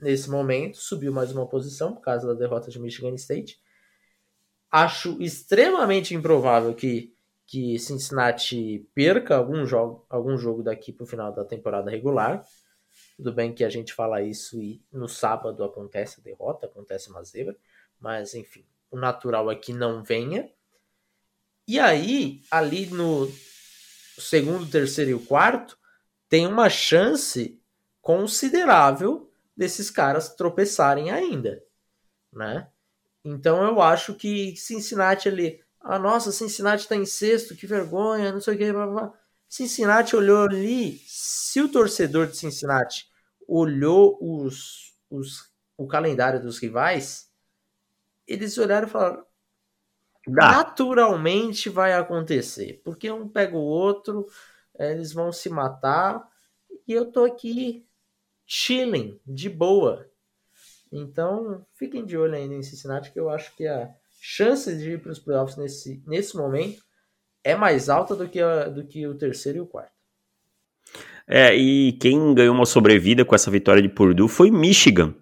nesse 0.00 0.28
momento, 0.28 0.78
subiu 0.78 1.12
mais 1.12 1.30
uma 1.30 1.46
posição 1.46 1.94
por 1.94 2.00
causa 2.00 2.26
da 2.26 2.34
derrota 2.34 2.68
de 2.68 2.80
Michigan 2.80 3.14
State. 3.14 3.56
Acho 4.68 5.16
extremamente 5.22 6.12
improvável 6.12 6.74
que, 6.74 7.16
que 7.46 7.78
Cincinnati 7.78 8.84
perca 8.96 9.36
algum 9.36 9.64
jogo, 9.64 10.04
algum 10.10 10.36
jogo 10.36 10.60
daqui 10.60 10.92
para 10.92 11.04
o 11.04 11.06
final 11.06 11.32
da 11.32 11.44
temporada 11.44 11.88
regular. 11.88 12.44
Tudo 13.16 13.32
bem 13.32 13.54
que 13.54 13.62
a 13.62 13.70
gente 13.70 13.94
fala 13.94 14.20
isso 14.20 14.60
e 14.60 14.82
no 14.92 15.08
sábado 15.08 15.62
acontece 15.62 16.18
a 16.18 16.24
derrota, 16.24 16.66
acontece 16.66 17.10
uma 17.10 17.22
zebra, 17.22 17.56
mas 18.00 18.34
enfim, 18.34 18.66
o 18.90 18.98
natural 18.98 19.52
é 19.52 19.54
que 19.54 19.72
não 19.72 20.02
venha. 20.02 20.50
E 21.68 21.78
aí, 21.78 22.42
ali 22.50 22.86
no 22.86 23.30
segundo, 24.18 24.68
terceiro 24.68 25.12
e 25.12 25.26
quarto, 25.26 25.78
tem 26.28 26.44
uma 26.44 26.68
chance 26.68 27.62
considerável 28.04 29.32
desses 29.56 29.90
caras 29.90 30.28
tropeçarem 30.28 31.10
ainda, 31.10 31.64
né? 32.30 32.68
Então 33.24 33.64
eu 33.64 33.80
acho 33.80 34.14
que 34.14 34.54
Cincinnati 34.56 35.26
ali, 35.26 35.58
ah, 35.80 35.98
nossa, 35.98 36.30
Cincinnati 36.30 36.82
está 36.82 36.94
em 36.94 37.06
sexto, 37.06 37.56
que 37.56 37.66
vergonha, 37.66 38.30
não 38.30 38.42
sei 38.42 38.54
o 38.54 38.58
que, 38.58 38.70
blá, 38.70 38.86
blá. 38.86 39.12
Cincinnati 39.48 40.14
olhou 40.14 40.44
ali, 40.44 41.00
se 41.06 41.62
o 41.62 41.72
torcedor 41.72 42.26
de 42.26 42.36
Cincinnati 42.36 43.08
olhou 43.48 44.18
os, 44.20 44.94
os, 45.08 45.50
o 45.74 45.86
calendário 45.86 46.42
dos 46.42 46.58
rivais, 46.58 47.30
eles 48.26 48.58
olharam 48.58 48.86
e 48.86 48.90
falaram: 48.90 49.24
Dá. 50.26 50.52
naturalmente 50.52 51.70
vai 51.70 51.94
acontecer, 51.94 52.82
porque 52.84 53.10
um 53.10 53.26
pega 53.26 53.56
o 53.56 53.62
outro, 53.62 54.26
eles 54.78 55.10
vão 55.10 55.32
se 55.32 55.48
matar 55.48 56.28
e 56.86 56.92
eu 56.92 57.10
tô 57.10 57.24
aqui 57.24 57.86
chilling, 58.46 59.18
de 59.26 59.48
boa. 59.48 60.06
Então, 60.92 61.64
fiquem 61.74 62.04
de 62.04 62.16
olho 62.16 62.34
ainda 62.34 62.54
em 62.54 62.62
Cincinnati, 62.62 63.12
que 63.12 63.18
eu 63.18 63.28
acho 63.28 63.54
que 63.56 63.66
a 63.66 63.90
chance 64.20 64.74
de 64.76 64.92
ir 64.92 65.02
para 65.02 65.12
os 65.12 65.18
playoffs 65.18 65.56
nesse, 65.56 66.02
nesse 66.06 66.36
momento 66.36 66.82
é 67.42 67.54
mais 67.54 67.88
alta 67.88 68.14
do 68.14 68.28
que, 68.28 68.40
a, 68.40 68.68
do 68.68 68.86
que 68.86 69.06
o 69.06 69.14
terceiro 69.14 69.58
e 69.58 69.60
o 69.60 69.66
quarto. 69.66 69.92
É, 71.26 71.54
e 71.54 71.92
quem 71.94 72.34
ganhou 72.34 72.54
uma 72.54 72.66
sobrevida 72.66 73.24
com 73.24 73.34
essa 73.34 73.50
vitória 73.50 73.82
de 73.82 73.88
Purdue 73.88 74.28
foi 74.28 74.50
Michigan, 74.50 75.14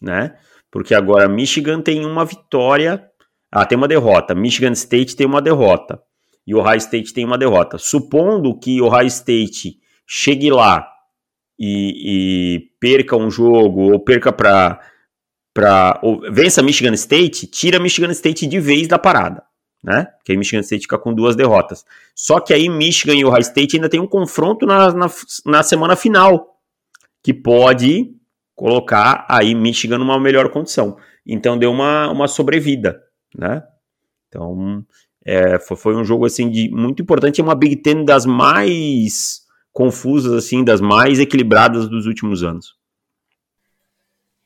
né? 0.00 0.38
Porque 0.70 0.94
agora 0.94 1.28
Michigan 1.28 1.82
tem 1.82 2.04
uma 2.06 2.24
vitória, 2.24 3.06
ah, 3.50 3.64
tem 3.66 3.76
uma 3.76 3.88
derrota. 3.88 4.34
Michigan 4.34 4.72
State 4.72 5.14
tem 5.14 5.26
uma 5.26 5.42
derrota 5.42 6.02
e 6.46 6.54
Ohio 6.54 6.78
State 6.78 7.12
tem 7.12 7.24
uma 7.24 7.36
derrota. 7.36 7.76
Supondo 7.76 8.58
que 8.58 8.80
Ohio 8.80 9.06
State 9.06 9.78
chegue 10.06 10.50
lá 10.50 10.91
e, 11.58 12.56
e 12.56 12.60
perca 12.80 13.16
um 13.16 13.30
jogo 13.30 13.92
ou 13.92 14.00
perca 14.00 14.32
para 14.32 14.80
para 15.54 16.00
vença 16.30 16.62
Michigan 16.62 16.94
State, 16.94 17.46
tira 17.46 17.78
Michigan 17.78 18.10
State 18.10 18.46
de 18.46 18.58
vez 18.58 18.88
da 18.88 18.98
parada 18.98 19.42
né? 19.82 20.06
Que 20.24 20.32
aí 20.32 20.38
Michigan 20.38 20.60
State 20.60 20.82
fica 20.82 20.98
com 20.98 21.12
duas 21.12 21.34
derrotas. 21.34 21.84
Só 22.14 22.38
que 22.38 22.54
aí 22.54 22.68
Michigan 22.68 23.14
e 23.14 23.24
Ohio 23.24 23.40
State 23.40 23.76
ainda 23.76 23.88
tem 23.88 24.00
um 24.00 24.06
confronto 24.06 24.64
na, 24.64 24.92
na, 24.92 25.06
na 25.44 25.62
semana 25.62 25.96
final, 25.96 26.60
que 27.22 27.34
pode 27.34 28.14
colocar 28.54 29.26
aí 29.28 29.54
Michigan 29.54 29.98
numa 29.98 30.20
melhor 30.20 30.50
condição. 30.50 30.96
Então 31.26 31.58
deu 31.58 31.70
uma, 31.70 32.10
uma 32.10 32.28
sobrevida, 32.28 33.02
né? 33.36 33.62
Então 34.28 34.84
é, 35.24 35.58
foi, 35.58 35.76
foi, 35.76 35.96
um 35.96 36.04
jogo 36.04 36.26
assim 36.26 36.48
de 36.48 36.70
muito 36.70 37.02
importante, 37.02 37.40
é 37.40 37.44
uma 37.44 37.54
Big 37.54 37.76
Ten 37.76 38.04
das 38.04 38.24
mais 38.24 39.41
confusas 39.72 40.32
assim, 40.32 40.64
das 40.64 40.80
mais 40.80 41.18
equilibradas 41.18 41.88
dos 41.88 42.06
últimos 42.06 42.42
anos. 42.42 42.76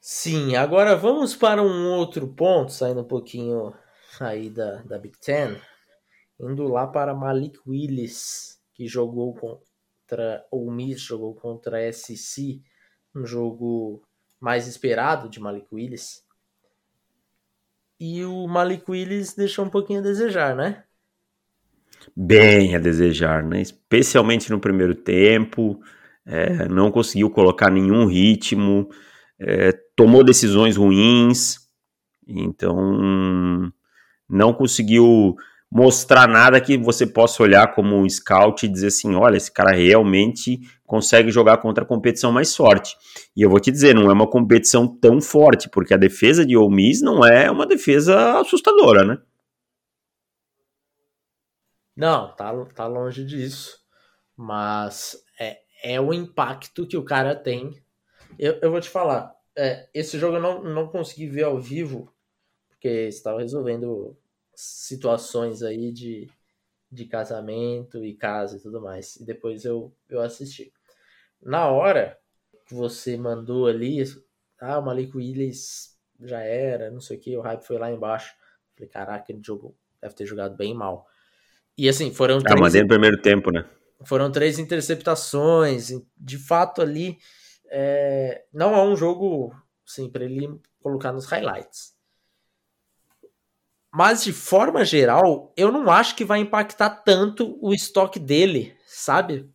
Sim, 0.01 0.55
agora 0.55 0.95
vamos 0.95 1.35
para 1.35 1.61
um 1.61 1.91
outro 1.91 2.29
ponto, 2.29 2.73
saindo 2.73 3.01
um 3.01 3.09
pouquinho 3.09 3.75
aí 4.21 4.49
da, 4.49 4.83
da 4.83 4.99
Big 4.99 5.19
Ten, 5.19 5.61
indo 6.41 6.69
lá 6.69 6.87
para 6.87 7.12
Malik 7.12 7.59
Willis, 7.67 8.61
que 8.73 8.87
jogou 8.87 9.35
contra 9.35 10.47
o 10.51 10.71
Miss, 10.71 11.01
jogou 11.01 11.35
contra 11.35 11.79
a 11.79 11.93
SC, 11.93 12.62
um 13.15 13.27
jogo 13.27 14.01
mais 14.39 14.69
esperado 14.69 15.29
de 15.29 15.41
Malik 15.41 15.67
Willis. 15.73 16.25
E 17.99 18.25
o 18.25 18.47
Malik 18.47 18.89
Willis 18.89 19.35
deixou 19.35 19.65
um 19.65 19.71
pouquinho 19.71 19.99
a 19.99 20.03
desejar, 20.05 20.55
né? 20.55 20.86
Bem 22.14 22.75
a 22.75 22.79
desejar, 22.79 23.42
né? 23.42 23.61
Especialmente 23.61 24.51
no 24.51 24.61
primeiro 24.61 24.95
tempo, 24.95 25.81
é, 26.27 26.69
não 26.69 26.90
conseguiu 26.90 27.31
colocar 27.31 27.71
nenhum 27.71 28.07
ritmo, 28.07 28.88
é, 29.40 29.73
tomou 29.95 30.25
decisões 30.25 30.77
ruins, 30.77 31.59
então 32.27 33.73
não 34.29 34.53
conseguiu 34.53 35.37
mostrar 35.71 36.29
nada 36.29 36.61
que 36.61 36.77
você 36.79 37.07
possa 37.07 37.42
olhar 37.42 37.75
como 37.75 37.97
um 37.97 38.09
scout 38.09 38.64
e 38.64 38.69
dizer 38.69 38.88
assim, 38.88 39.14
olha, 39.14 39.37
esse 39.37 39.53
cara 39.53 39.75
realmente 39.75 40.61
consegue 40.85 41.31
jogar 41.31 41.59
contra 41.59 41.85
a 41.85 41.87
competição 41.87 42.31
mais 42.33 42.55
forte. 42.55 42.97
E 43.37 43.42
eu 43.42 43.51
vou 43.51 43.61
te 43.61 43.71
dizer, 43.71 43.95
não 43.95 44.11
é 44.11 44.12
uma 44.12 44.29
competição 44.29 44.87
tão 44.87 45.21
forte, 45.21 45.69
porque 45.69 45.92
a 45.92 45.99
defesa 45.99 46.47
de 46.47 46.57
Ole 46.57 46.75
Miss 46.75 47.03
não 47.03 47.25
é 47.25 47.51
uma 47.51 47.66
defesa 47.66 48.40
assustadora, 48.40 49.05
né? 49.05 49.19
Não, 51.97 52.35
tá, 52.37 52.53
tá 52.67 52.87
longe 52.87 53.25
disso. 53.25 53.81
Mas 54.37 55.17
é, 55.41 55.63
é 55.83 56.01
o 56.01 56.13
impacto 56.13 56.87
que 56.87 56.97
o 56.97 57.05
cara 57.05 57.35
tem. 57.35 57.83
Eu, 58.39 58.59
eu 58.63 58.71
vou 58.71 58.81
te 58.81 58.91
falar, 58.91 59.35
é, 59.57 59.89
esse 59.95 60.19
jogo 60.19 60.37
eu 60.37 60.43
não, 60.43 60.63
não 60.63 60.89
consegui 60.89 61.29
ver 61.29 61.45
ao 61.45 61.59
vivo, 61.61 62.13
porque 62.69 62.89
estava 63.09 63.41
resolvendo 63.41 64.17
situações 64.55 65.63
aí 65.63 65.93
de, 65.93 66.31
de 66.91 67.07
casamento 67.07 68.05
e 68.05 68.15
casa 68.15 68.57
e 68.59 68.61
tudo 68.61 68.81
mais. 68.81 69.17
E 69.17 69.25
depois 69.25 69.65
eu, 69.65 69.93
eu 70.09 70.21
assisti. 70.23 70.73
Na 71.43 71.69
hora 71.71 72.19
que 72.67 72.75
você 72.75 73.17
mandou 73.17 73.67
ali, 73.67 74.03
ah, 74.61 74.79
o 74.79 74.85
Malik 74.85 75.17
Willis 75.17 75.97
já 76.21 76.41
era, 76.41 76.91
não 76.91 77.01
sei 77.01 77.17
o 77.19 77.21
que, 77.21 77.37
o 77.37 77.43
hype 77.43 77.63
foi 77.63 77.79
lá 77.79 77.91
embaixo. 77.91 78.35
Falei, 78.75 78.89
caraca, 78.91 79.33
ele 79.33 79.43
jogou, 79.43 79.75
deve 80.01 80.15
ter 80.15 80.27
jogado 80.27 80.57
bem 80.57 80.75
mal. 80.75 81.09
E 81.77 81.89
assim, 81.89 82.12
foram 82.12 82.39
ah, 82.39 82.43
três. 82.43 82.59
Ah, 82.59 82.62
mandei 82.62 82.83
no 82.83 82.89
primeiro 82.89 83.21
tempo, 83.21 83.51
né? 83.51 83.65
Foram 84.05 84.31
três 84.31 84.59
interceptações. 84.59 85.91
De 86.17 86.39
fato, 86.39 86.81
ali, 86.81 87.19
é, 87.71 88.45
não 88.53 88.75
é 88.75 88.83
um 88.83 88.97
jogo, 88.97 89.55
assim, 89.87 90.09
para 90.09 90.25
ele 90.25 90.61
colocar 90.81 91.12
nos 91.12 91.27
highlights. 91.27 91.95
Mas 93.93 94.25
de 94.25 94.33
forma 94.33 94.85
geral, 94.85 95.53
eu 95.57 95.73
não 95.73 95.91
acho 95.91 96.15
que 96.17 96.25
vai 96.25 96.39
impactar 96.39 96.91
tanto 96.91 97.59
o 97.62 97.73
estoque 97.73 98.19
dele, 98.19 98.77
sabe? 98.87 99.51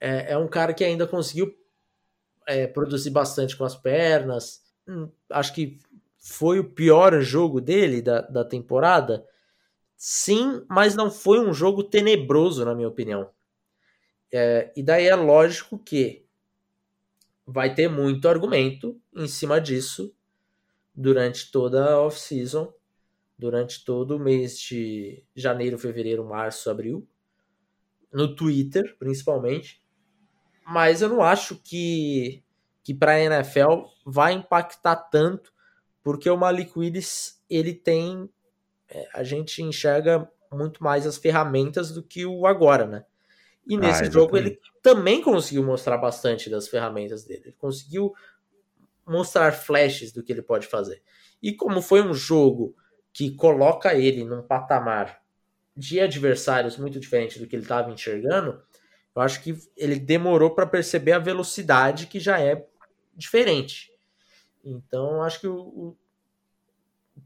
É, 0.00 0.32
é 0.32 0.38
um 0.38 0.46
cara 0.46 0.74
que 0.74 0.84
ainda 0.84 1.06
conseguiu 1.06 1.54
é, 2.46 2.66
produzir 2.66 3.10
bastante 3.10 3.56
com 3.56 3.64
as 3.64 3.74
pernas. 3.74 4.60
Hum, 4.86 5.10
acho 5.30 5.54
que 5.54 5.78
foi 6.18 6.58
o 6.58 6.70
pior 6.70 7.20
jogo 7.20 7.60
dele 7.60 8.02
da, 8.02 8.20
da 8.20 8.44
temporada. 8.44 9.24
Sim, 9.98 10.64
mas 10.70 10.94
não 10.94 11.10
foi 11.10 11.40
um 11.40 11.52
jogo 11.52 11.82
tenebroso, 11.82 12.64
na 12.64 12.74
minha 12.74 12.88
opinião. 12.88 13.28
É, 14.32 14.72
e 14.76 14.82
daí 14.82 15.06
é 15.08 15.14
lógico 15.16 15.78
que 15.78 16.24
vai 17.44 17.74
ter 17.74 17.88
muito 17.88 18.28
argumento 18.28 19.00
em 19.14 19.26
cima 19.26 19.60
disso 19.60 20.14
durante 20.94 21.50
toda 21.50 21.92
a 21.92 22.00
off-season 22.00 22.72
durante 23.38 23.84
todo 23.84 24.16
o 24.16 24.18
mês 24.18 24.58
de 24.58 25.24
janeiro, 25.34 25.78
fevereiro, 25.78 26.24
março, 26.24 26.68
abril, 26.68 27.06
no 28.12 28.34
Twitter, 28.34 28.96
principalmente. 28.98 29.80
Mas 30.66 31.00
eu 31.02 31.08
não 31.08 31.22
acho 31.22 31.56
que 31.56 32.42
que 32.82 32.94
para 32.94 33.12
a 33.12 33.20
NFL 33.20 33.84
vai 34.06 34.32
impactar 34.32 34.96
tanto, 34.96 35.52
porque 36.02 36.30
o 36.30 36.38
Malik 36.38 36.72
Willis, 36.74 37.38
ele 37.50 37.74
tem 37.74 38.30
a 39.12 39.22
gente 39.22 39.62
enxerga 39.62 40.30
muito 40.52 40.82
mais 40.82 41.06
as 41.06 41.18
ferramentas 41.18 41.90
do 41.90 42.02
que 42.02 42.24
o 42.24 42.46
agora, 42.46 42.86
né? 42.86 43.04
E 43.66 43.76
ah, 43.76 43.78
nesse 43.78 44.04
ah, 44.04 44.10
jogo 44.10 44.36
ele 44.36 44.58
também 44.82 45.20
conseguiu 45.20 45.62
mostrar 45.62 45.98
bastante 45.98 46.48
das 46.48 46.68
ferramentas 46.68 47.24
dele. 47.24 47.42
Ele 47.46 47.56
conseguiu 47.58 48.14
mostrar 49.06 49.52
flashes 49.52 50.12
do 50.12 50.22
que 50.22 50.32
ele 50.32 50.42
pode 50.42 50.66
fazer. 50.66 51.02
E 51.42 51.52
como 51.52 51.82
foi 51.82 52.02
um 52.02 52.14
jogo 52.14 52.74
que 53.12 53.34
coloca 53.34 53.94
ele 53.94 54.24
num 54.24 54.42
patamar 54.42 55.20
de 55.76 56.00
adversários 56.00 56.76
muito 56.76 56.98
diferente 56.98 57.38
do 57.38 57.46
que 57.46 57.54
ele 57.54 57.62
estava 57.62 57.90
enxergando, 57.90 58.62
eu 59.14 59.22
acho 59.22 59.42
que 59.42 59.56
ele 59.76 59.98
demorou 59.98 60.50
para 60.54 60.66
perceber 60.66 61.12
a 61.12 61.18
velocidade 61.18 62.06
que 62.06 62.18
já 62.18 62.40
é 62.40 62.66
diferente. 63.14 63.92
Então, 64.64 65.22
acho 65.22 65.40
que 65.40 65.46
o, 65.46 65.56
o 65.56 65.96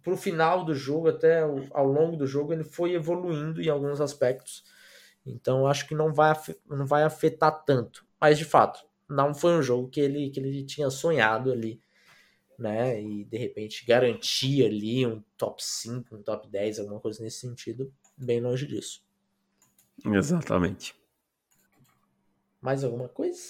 pro 0.02 0.16
final 0.16 0.64
do 0.64 0.74
jogo, 0.74 1.08
até 1.08 1.44
o, 1.44 1.66
ao 1.70 1.86
longo 1.86 2.16
do 2.16 2.26
jogo, 2.26 2.52
ele 2.52 2.64
foi 2.64 2.94
evoluindo 2.94 3.60
em 3.60 3.68
alguns 3.68 4.00
aspectos. 4.00 4.64
Então, 5.24 5.66
acho 5.66 5.86
que 5.86 5.94
não 5.94 6.12
vai, 6.12 6.36
não 6.68 6.86
vai 6.86 7.04
afetar 7.04 7.64
tanto. 7.64 8.04
Mas, 8.20 8.38
de 8.38 8.44
fato, 8.44 8.84
não 9.08 9.34
foi 9.34 9.52
um 9.52 9.62
jogo 9.62 9.88
que 9.88 10.00
ele, 10.00 10.30
que 10.30 10.40
ele 10.40 10.64
tinha 10.64 10.90
sonhado 10.90 11.52
ali 11.52 11.80
né? 12.62 13.02
E 13.02 13.24
de 13.24 13.36
repente 13.36 13.84
garantir 13.84 14.64
ali 14.64 15.04
um 15.06 15.22
top 15.36 15.62
5, 15.62 16.14
um 16.14 16.22
top 16.22 16.48
10, 16.48 16.78
alguma 16.78 17.00
coisa 17.00 17.22
nesse 17.22 17.40
sentido, 17.40 17.92
bem 18.16 18.40
longe 18.40 18.66
disso. 18.66 19.04
Exatamente. 20.04 20.94
Mais 22.60 22.84
alguma 22.84 23.08
coisa? 23.08 23.42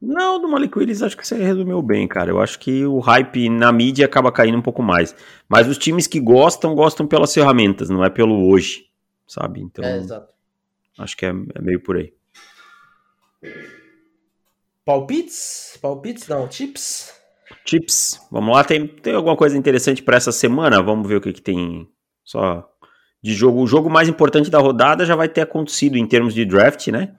Não, 0.00 0.40
do 0.40 0.48
Malik 0.48 0.78
Willis 0.78 1.02
acho 1.02 1.16
que 1.16 1.26
você 1.26 1.36
resumiu 1.36 1.82
bem, 1.82 2.08
cara. 2.08 2.30
Eu 2.30 2.40
acho 2.40 2.58
que 2.58 2.86
o 2.86 3.00
hype 3.00 3.50
na 3.50 3.70
mídia 3.70 4.06
acaba 4.06 4.32
caindo 4.32 4.56
um 4.56 4.62
pouco 4.62 4.82
mais. 4.82 5.14
Mas 5.46 5.68
os 5.68 5.76
times 5.76 6.06
que 6.06 6.18
gostam, 6.18 6.74
gostam 6.74 7.06
pelas 7.06 7.34
ferramentas, 7.34 7.90
não 7.90 8.02
é 8.02 8.08
pelo 8.08 8.48
hoje, 8.48 8.86
sabe? 9.26 9.60
Então, 9.60 9.84
é, 9.84 9.98
exato. 9.98 10.32
acho 10.98 11.16
que 11.16 11.26
é, 11.26 11.28
é 11.28 11.60
meio 11.60 11.80
por 11.80 11.98
aí. 11.98 12.14
Palpites? 14.84 15.78
Palpites 15.82 16.26
não, 16.28 16.48
tips? 16.48 17.14
Chips, 17.66 18.20
vamos 18.30 18.54
lá. 18.54 18.64
Tem, 18.64 18.86
tem 18.86 19.14
alguma 19.14 19.36
coisa 19.36 19.56
interessante 19.56 20.02
para 20.02 20.16
essa 20.16 20.32
semana? 20.32 20.82
Vamos 20.82 21.06
ver 21.06 21.16
o 21.16 21.20
que, 21.20 21.32
que 21.32 21.42
tem 21.42 21.86
só 22.24 22.66
de 23.22 23.34
jogo. 23.34 23.60
O 23.60 23.66
jogo 23.66 23.90
mais 23.90 24.08
importante 24.08 24.50
da 24.50 24.58
rodada 24.58 25.04
já 25.04 25.14
vai 25.14 25.28
ter 25.28 25.42
acontecido 25.42 25.96
em 25.96 26.06
termos 26.06 26.32
de 26.32 26.44
draft, 26.44 26.88
né? 26.88 27.14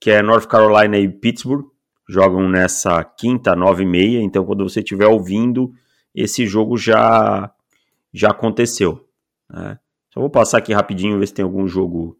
Que 0.00 0.10
é 0.10 0.22
North 0.22 0.46
Carolina 0.46 0.98
e 0.98 1.08
Pittsburgh. 1.08 1.73
Jogam 2.08 2.48
nessa 2.48 3.02
quinta, 3.02 3.56
nove 3.56 3.82
e 3.82 3.86
meia. 3.86 4.20
Então, 4.22 4.44
quando 4.44 4.68
você 4.68 4.80
estiver 4.80 5.06
ouvindo, 5.06 5.72
esse 6.14 6.46
jogo 6.46 6.76
já, 6.76 7.52
já 8.12 8.30
aconteceu. 8.30 9.08
Né? 9.50 9.78
Só 10.12 10.20
vou 10.20 10.30
passar 10.30 10.58
aqui 10.58 10.72
rapidinho, 10.72 11.18
ver 11.18 11.26
se 11.26 11.34
tem 11.34 11.44
algum 11.44 11.66
jogo 11.66 12.18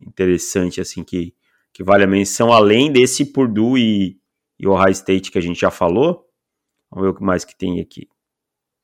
interessante 0.00 0.80
assim 0.80 1.02
que, 1.02 1.34
que 1.72 1.82
vale 1.82 2.04
a 2.04 2.06
menção, 2.06 2.52
além 2.52 2.92
desse 2.92 3.24
Purdue 3.26 3.80
e, 3.80 4.16
e 4.58 4.66
Ohio 4.66 4.90
State 4.90 5.30
que 5.30 5.38
a 5.38 5.42
gente 5.42 5.60
já 5.60 5.70
falou. 5.70 6.26
Vamos 6.90 7.04
ver 7.04 7.10
o 7.10 7.14
que 7.14 7.24
mais 7.24 7.44
que 7.44 7.56
tem 7.56 7.80
aqui. 7.80 8.08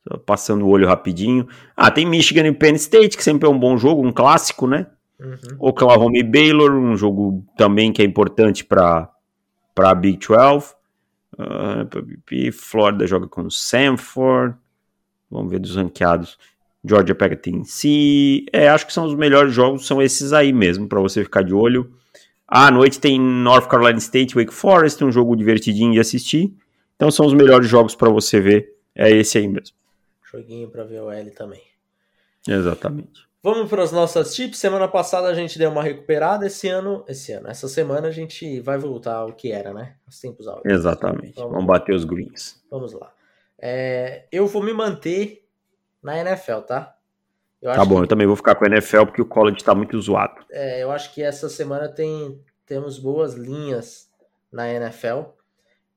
Só 0.08 0.16
passando 0.18 0.64
o 0.64 0.68
olho 0.68 0.86
rapidinho. 0.86 1.46
Ah, 1.76 1.90
tem 1.90 2.06
Michigan 2.06 2.46
e 2.46 2.52
Penn 2.52 2.74
State, 2.74 3.16
que 3.16 3.22
sempre 3.22 3.46
é 3.46 3.50
um 3.50 3.58
bom 3.58 3.76
jogo, 3.76 4.06
um 4.06 4.12
clássico, 4.12 4.66
né? 4.66 4.86
Uhum. 5.20 5.56
Oklahoma 5.58 6.16
e 6.16 6.22
Baylor, 6.22 6.72
um 6.72 6.96
jogo 6.96 7.44
também 7.56 7.92
que 7.92 8.00
é 8.00 8.04
importante 8.04 8.64
para 8.64 9.10
a 9.84 9.94
Big 9.94 10.18
12. 10.26 10.74
Uh, 11.38 12.52
Florida 12.52 13.06
joga 13.06 13.28
com 13.28 13.48
Sanford. 13.50 14.56
Vamos 15.30 15.50
ver 15.50 15.60
dos 15.60 15.76
ranqueados. 15.76 16.38
Georgia 16.84 17.14
pega 17.14 17.36
Tennessee. 17.36 18.46
É, 18.52 18.68
acho 18.68 18.86
que 18.86 18.92
são 18.92 19.04
os 19.04 19.14
melhores 19.14 19.52
jogos, 19.52 19.86
são 19.86 20.00
esses 20.00 20.32
aí 20.32 20.52
mesmo, 20.52 20.88
para 20.88 21.00
você 21.00 21.22
ficar 21.22 21.42
de 21.42 21.52
olho. 21.52 21.92
À 22.46 22.70
noite 22.70 22.98
tem 22.98 23.20
North 23.20 23.68
Carolina 23.68 23.98
State, 23.98 24.34
Wake 24.34 24.54
Forest, 24.54 25.04
um 25.04 25.12
jogo 25.12 25.36
divertidinho 25.36 25.92
de 25.92 26.00
assistir. 26.00 26.56
Então 26.96 27.10
são 27.10 27.26
os 27.26 27.34
melhores 27.34 27.68
jogos 27.68 27.94
para 27.94 28.08
você 28.08 28.40
ver. 28.40 28.74
É 28.94 29.10
esse 29.10 29.38
aí 29.38 29.46
mesmo. 29.46 29.76
Joguinho 30.32 30.68
para 30.68 30.84
ver 30.84 31.00
o 31.00 31.10
L 31.10 31.30
também. 31.30 31.62
Exatamente. 32.46 33.27
Vamos 33.42 33.70
para 33.70 33.84
as 33.84 33.92
nossas 33.92 34.34
tips. 34.34 34.58
Semana 34.58 34.88
passada 34.88 35.28
a 35.28 35.34
gente 35.34 35.58
deu 35.58 35.70
uma 35.70 35.82
recuperada. 35.82 36.46
Esse 36.46 36.68
ano, 36.68 37.04
esse 37.06 37.32
ano, 37.32 37.48
essa 37.48 37.68
semana 37.68 38.08
a 38.08 38.10
gente 38.10 38.60
vai 38.60 38.76
voltar 38.76 39.14
ao 39.16 39.32
que 39.32 39.52
era, 39.52 39.72
né? 39.72 39.94
Os 40.08 40.20
tempos 40.20 40.48
áureos. 40.48 40.74
Exatamente. 40.74 41.36
Vamos, 41.36 41.52
Vamos 41.52 41.66
bater 41.66 41.94
os 41.94 42.04
greens. 42.04 42.60
Vamos 42.70 42.92
lá. 42.92 43.12
É, 43.58 44.24
eu 44.32 44.46
vou 44.46 44.62
me 44.62 44.72
manter 44.72 45.46
na 46.02 46.18
NFL, 46.18 46.60
tá? 46.66 46.96
Eu 47.62 47.72
tá 47.72 47.84
bom, 47.84 47.96
que... 47.96 48.02
eu 48.02 48.06
também 48.08 48.26
vou 48.26 48.36
ficar 48.36 48.54
com 48.54 48.64
a 48.64 48.68
NFL 48.68 49.04
porque 49.06 49.22
o 49.22 49.26
college 49.26 49.62
tá 49.62 49.74
muito 49.74 50.00
zoado. 50.00 50.44
É, 50.50 50.82
eu 50.82 50.90
acho 50.90 51.14
que 51.14 51.22
essa 51.22 51.48
semana 51.48 51.88
tem 51.88 52.40
temos 52.66 52.98
boas 52.98 53.34
linhas 53.34 54.10
na 54.52 54.68
NFL. 54.68 55.30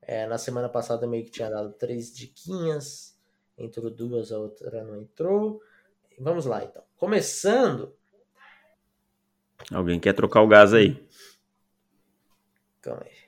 É, 0.00 0.26
na 0.26 0.38
semana 0.38 0.68
passada 0.68 1.06
meio 1.06 1.24
que 1.24 1.30
tinha 1.30 1.50
dado 1.50 1.72
três 1.72 2.12
diquinhas, 2.12 3.16
entrou 3.56 3.90
duas, 3.90 4.32
a 4.32 4.38
outra 4.38 4.82
não 4.82 4.96
entrou. 4.96 5.60
Vamos 6.18 6.46
lá 6.46 6.64
então. 6.64 6.82
Começando. 6.96 7.94
Alguém 9.72 10.00
quer 10.00 10.12
trocar 10.12 10.42
o 10.42 10.48
gás 10.48 10.74
aí? 10.74 11.06
Calma 12.80 13.02
aí. 13.04 13.22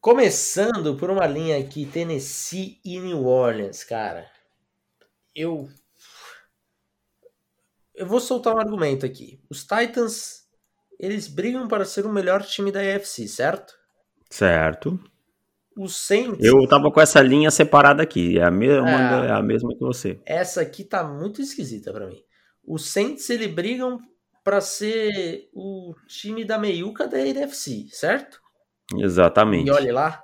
Começando 0.00 0.96
por 0.96 1.10
uma 1.10 1.26
linha 1.26 1.58
aqui, 1.58 1.86
Tennessee 1.86 2.80
e 2.84 2.98
New 2.98 3.24
Orleans, 3.26 3.82
cara 3.84 4.34
eu. 5.34 5.68
Eu 7.94 8.06
vou 8.06 8.20
soltar 8.20 8.54
um 8.54 8.58
argumento 8.58 9.04
aqui. 9.04 9.40
Os 9.48 9.64
Titans, 9.64 10.48
eles 10.98 11.28
brigam 11.28 11.68
para 11.68 11.84
ser 11.84 12.06
o 12.06 12.12
melhor 12.12 12.42
time 12.42 12.72
da 12.72 12.80
AFC, 12.80 13.28
certo? 13.28 13.74
Certo. 14.30 14.98
Os 15.76 15.96
Saints. 15.96 16.44
Eu 16.44 16.66
tava 16.68 16.90
com 16.90 17.00
essa 17.00 17.20
linha 17.20 17.50
separada 17.50 18.02
aqui. 18.02 18.38
É 18.38 18.44
a 18.44 18.50
mesma, 18.50 19.24
é, 19.24 19.26
é 19.28 19.30
a 19.32 19.42
mesma 19.42 19.74
que 19.74 19.80
você. 19.80 20.20
Essa 20.24 20.60
aqui 20.60 20.84
tá 20.84 21.02
muito 21.02 21.40
esquisita 21.42 21.92
para 21.92 22.06
mim. 22.06 22.22
Os 22.64 22.90
Saints, 22.90 23.28
eles 23.30 23.52
brigam 23.52 23.98
para 24.42 24.60
ser 24.60 25.48
o 25.52 25.94
time 26.06 26.44
da 26.44 26.58
meiuca 26.58 27.08
da 27.08 27.18
AFC, 27.18 27.88
certo? 27.90 28.40
Exatamente. 28.96 29.68
E 29.68 29.70
olhe 29.70 29.90
lá. 29.90 30.22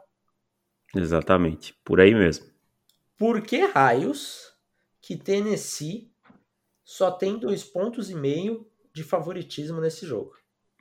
Exatamente. 0.95 1.75
Por 1.85 2.01
aí 2.01 2.15
mesmo. 2.15 2.47
Por 3.17 3.43
que 3.43 3.65
raios 3.67 4.55
que 5.01 5.17
Tennessee 5.17 6.11
só 6.85 7.11
tem 7.11 7.39
dois 7.39 7.63
pontos 7.63 8.11
e 8.11 8.15
meio 8.15 8.67
de 8.93 9.05
favoritismo 9.05 9.81
nesse 9.81 10.05
jogo. 10.05 10.33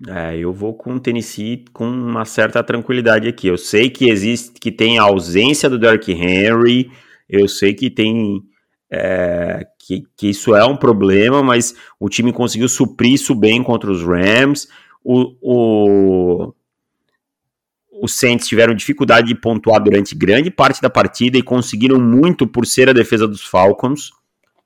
É, 0.07 0.38
eu 0.38 0.53
vou 0.53 0.73
com 0.73 0.95
o 0.95 0.99
Tennessee 0.99 1.65
com 1.73 1.85
uma 1.85 2.23
certa 2.23 2.63
tranquilidade 2.63 3.27
aqui. 3.27 3.47
Eu 3.47 3.57
sei 3.57 3.89
que 3.89 4.09
existe, 4.09 4.59
que 4.59 4.71
tem 4.71 4.97
a 4.97 5.03
ausência 5.03 5.69
do 5.69 5.77
Derrick 5.77 6.12
Henry, 6.12 6.89
eu 7.27 7.47
sei 7.47 7.73
que 7.73 7.89
tem 7.89 8.41
é, 8.89 9.67
que, 9.77 10.05
que, 10.15 10.29
isso 10.29 10.55
é 10.55 10.65
um 10.65 10.77
problema, 10.77 11.43
mas 11.43 11.75
o 11.99 12.07
time 12.07 12.31
conseguiu 12.31 12.69
suprir 12.69 13.13
isso 13.13 13.35
bem 13.35 13.62
contra 13.62 13.91
os 13.91 14.01
Rams. 14.01 14.67
O, 15.03 15.35
o, 15.41 16.53
os 18.01 18.15
Saints 18.15 18.47
tiveram 18.47 18.73
dificuldade 18.73 19.27
de 19.27 19.35
pontuar 19.35 19.83
durante 19.83 20.15
grande 20.15 20.49
parte 20.49 20.81
da 20.81 20.89
partida 20.89 21.38
e 21.38 21.43
conseguiram 21.43 21.99
muito 21.99 22.47
por 22.47 22.65
ser 22.65 22.89
a 22.89 22.93
defesa 22.93 23.27
dos 23.27 23.43
Falcons 23.43 24.12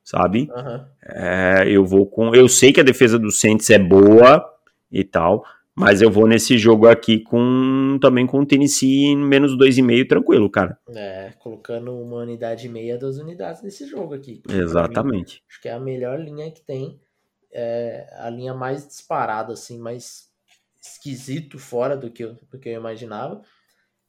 sabe? 0.03 0.49
Uhum. 0.53 0.81
É, 1.01 1.63
eu 1.67 1.85
vou 1.85 2.05
com. 2.05 2.35
Eu 2.35 2.49
sei 2.49 2.73
que 2.73 2.81
a 2.81 2.83
defesa 2.83 3.17
do 3.17 3.31
Saints 3.31 3.69
é 3.69 3.79
boa 3.79 4.52
e 4.93 5.03
tal, 5.03 5.43
mas 5.75 6.01
eu 6.03 6.11
vou 6.11 6.27
nesse 6.27 6.55
jogo 6.57 6.87
aqui 6.87 7.19
com 7.19 7.97
também 7.99 8.27
com 8.27 8.39
o 8.39 8.45
Tennessee 8.45 9.15
menos 9.15 9.57
dois 9.57 9.75
e 9.77 9.81
meio 9.81 10.07
tranquilo, 10.07 10.49
cara. 10.49 10.77
É, 10.89 11.33
colocando 11.39 11.91
uma 11.99 12.17
unidade 12.17 12.67
e 12.67 12.69
meia, 12.69 12.97
duas 12.97 13.17
unidades 13.17 13.63
nesse 13.63 13.87
jogo 13.87 14.13
aqui. 14.13 14.41
Exatamente. 14.47 15.37
Mim, 15.37 15.41
acho 15.49 15.61
que 15.61 15.67
é 15.67 15.73
a 15.73 15.79
melhor 15.79 16.19
linha 16.19 16.51
que 16.51 16.61
tem. 16.61 17.01
É 17.51 18.07
a 18.17 18.29
linha 18.29 18.53
mais 18.53 18.87
disparada, 18.87 19.53
assim, 19.53 19.79
mais 19.79 20.31
esquisito 20.81 21.57
fora 21.57 21.97
do 21.97 22.11
que 22.11 22.23
eu, 22.23 22.35
do 22.51 22.59
que 22.59 22.69
eu 22.69 22.73
imaginava. 22.73 23.41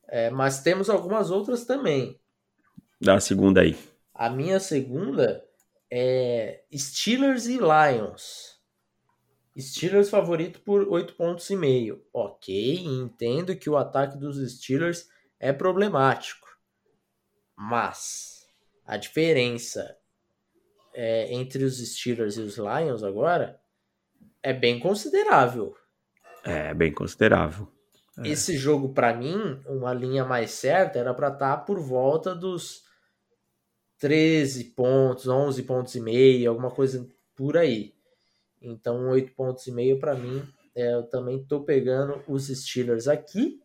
É, 0.09 0.29
mas 0.31 0.63
temos 0.63 0.91
algumas 0.91 1.31
outras 1.31 1.65
também. 1.65 2.19
Da 3.01 3.19
segunda 3.21 3.63
aí. 3.63 3.77
A 4.15 4.29
minha 4.29 4.61
segunda 4.61 5.43
é 5.91 6.63
Steelers 6.75 7.47
e 7.47 7.59
Lions. 7.59 8.54
Steelers 9.59 10.11
favorito 10.11 10.61
por 10.61 10.89
8 10.89 11.15
pontos 11.15 11.49
e 11.51 11.57
meio. 11.57 12.05
Ok, 12.13 12.85
entendo 12.85 13.57
que 13.57 13.71
o 13.71 13.77
ataque 13.77 14.17
dos 14.19 14.37
Steelers 14.53 15.09
é 15.39 15.53
problemático. 15.53 16.49
Mas 17.57 18.47
a 18.85 18.97
diferença 18.97 19.97
é, 20.93 21.33
entre 21.33 21.65
os 21.65 21.79
Steelers 21.79 22.37
e 22.37 22.41
os 22.41 22.57
Lions 22.57 23.03
agora 23.03 23.61
é 24.43 24.53
bem 24.53 24.81
considerável. 24.81 25.77
É, 26.45 26.75
bem 26.75 26.93
considerável. 26.93 27.69
É. 28.19 28.29
Esse 28.29 28.57
jogo, 28.57 28.93
para 28.93 29.15
mim, 29.15 29.61
uma 29.67 29.93
linha 29.93 30.25
mais 30.25 30.51
certa 30.51 30.99
era 30.99 31.15
para 31.15 31.29
estar 31.29 31.57
tá 31.57 31.63
por 31.63 31.81
volta 31.81 32.35
dos 32.35 32.85
13 33.99 34.65
pontos, 34.65 35.27
11 35.27 35.63
pontos 35.63 35.95
e 35.95 36.01
meio, 36.01 36.51
alguma 36.51 36.71
coisa 36.71 37.09
por 37.35 37.57
aí. 37.57 37.94
Então, 38.65 39.09
8 39.11 39.35
pontos 39.35 39.67
e 39.67 39.73
meio 39.73 39.99
para 39.99 40.15
mim, 40.15 40.43
é, 40.75 40.95
eu 40.95 41.05
também 41.05 41.45
tô 41.45 41.63
pegando 41.63 42.23
os 42.27 42.49
Steelers 42.49 43.07
aqui. 43.07 43.61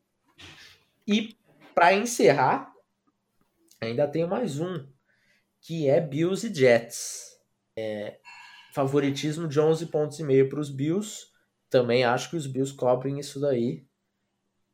E 1.07 1.35
para 1.73 1.93
encerrar, 1.93 2.73
ainda 3.81 4.07
tenho 4.07 4.27
mais 4.27 4.59
um, 4.59 4.85
que 5.61 5.89
é 5.89 5.99
Bills 5.99 6.45
e 6.45 6.53
Jets. 6.53 7.39
É, 7.77 8.19
favoritismo 8.73 9.47
de 9.47 9.59
11 9.59 9.85
pontos 9.87 10.19
e 10.19 10.23
meio 10.23 10.49
para 10.49 10.59
os 10.59 10.69
Bills. 10.69 11.27
Também 11.69 12.03
acho 12.03 12.29
que 12.29 12.35
os 12.35 12.45
Bills 12.45 12.75
cobrem 12.75 13.19
isso 13.19 13.39
daí. 13.39 13.85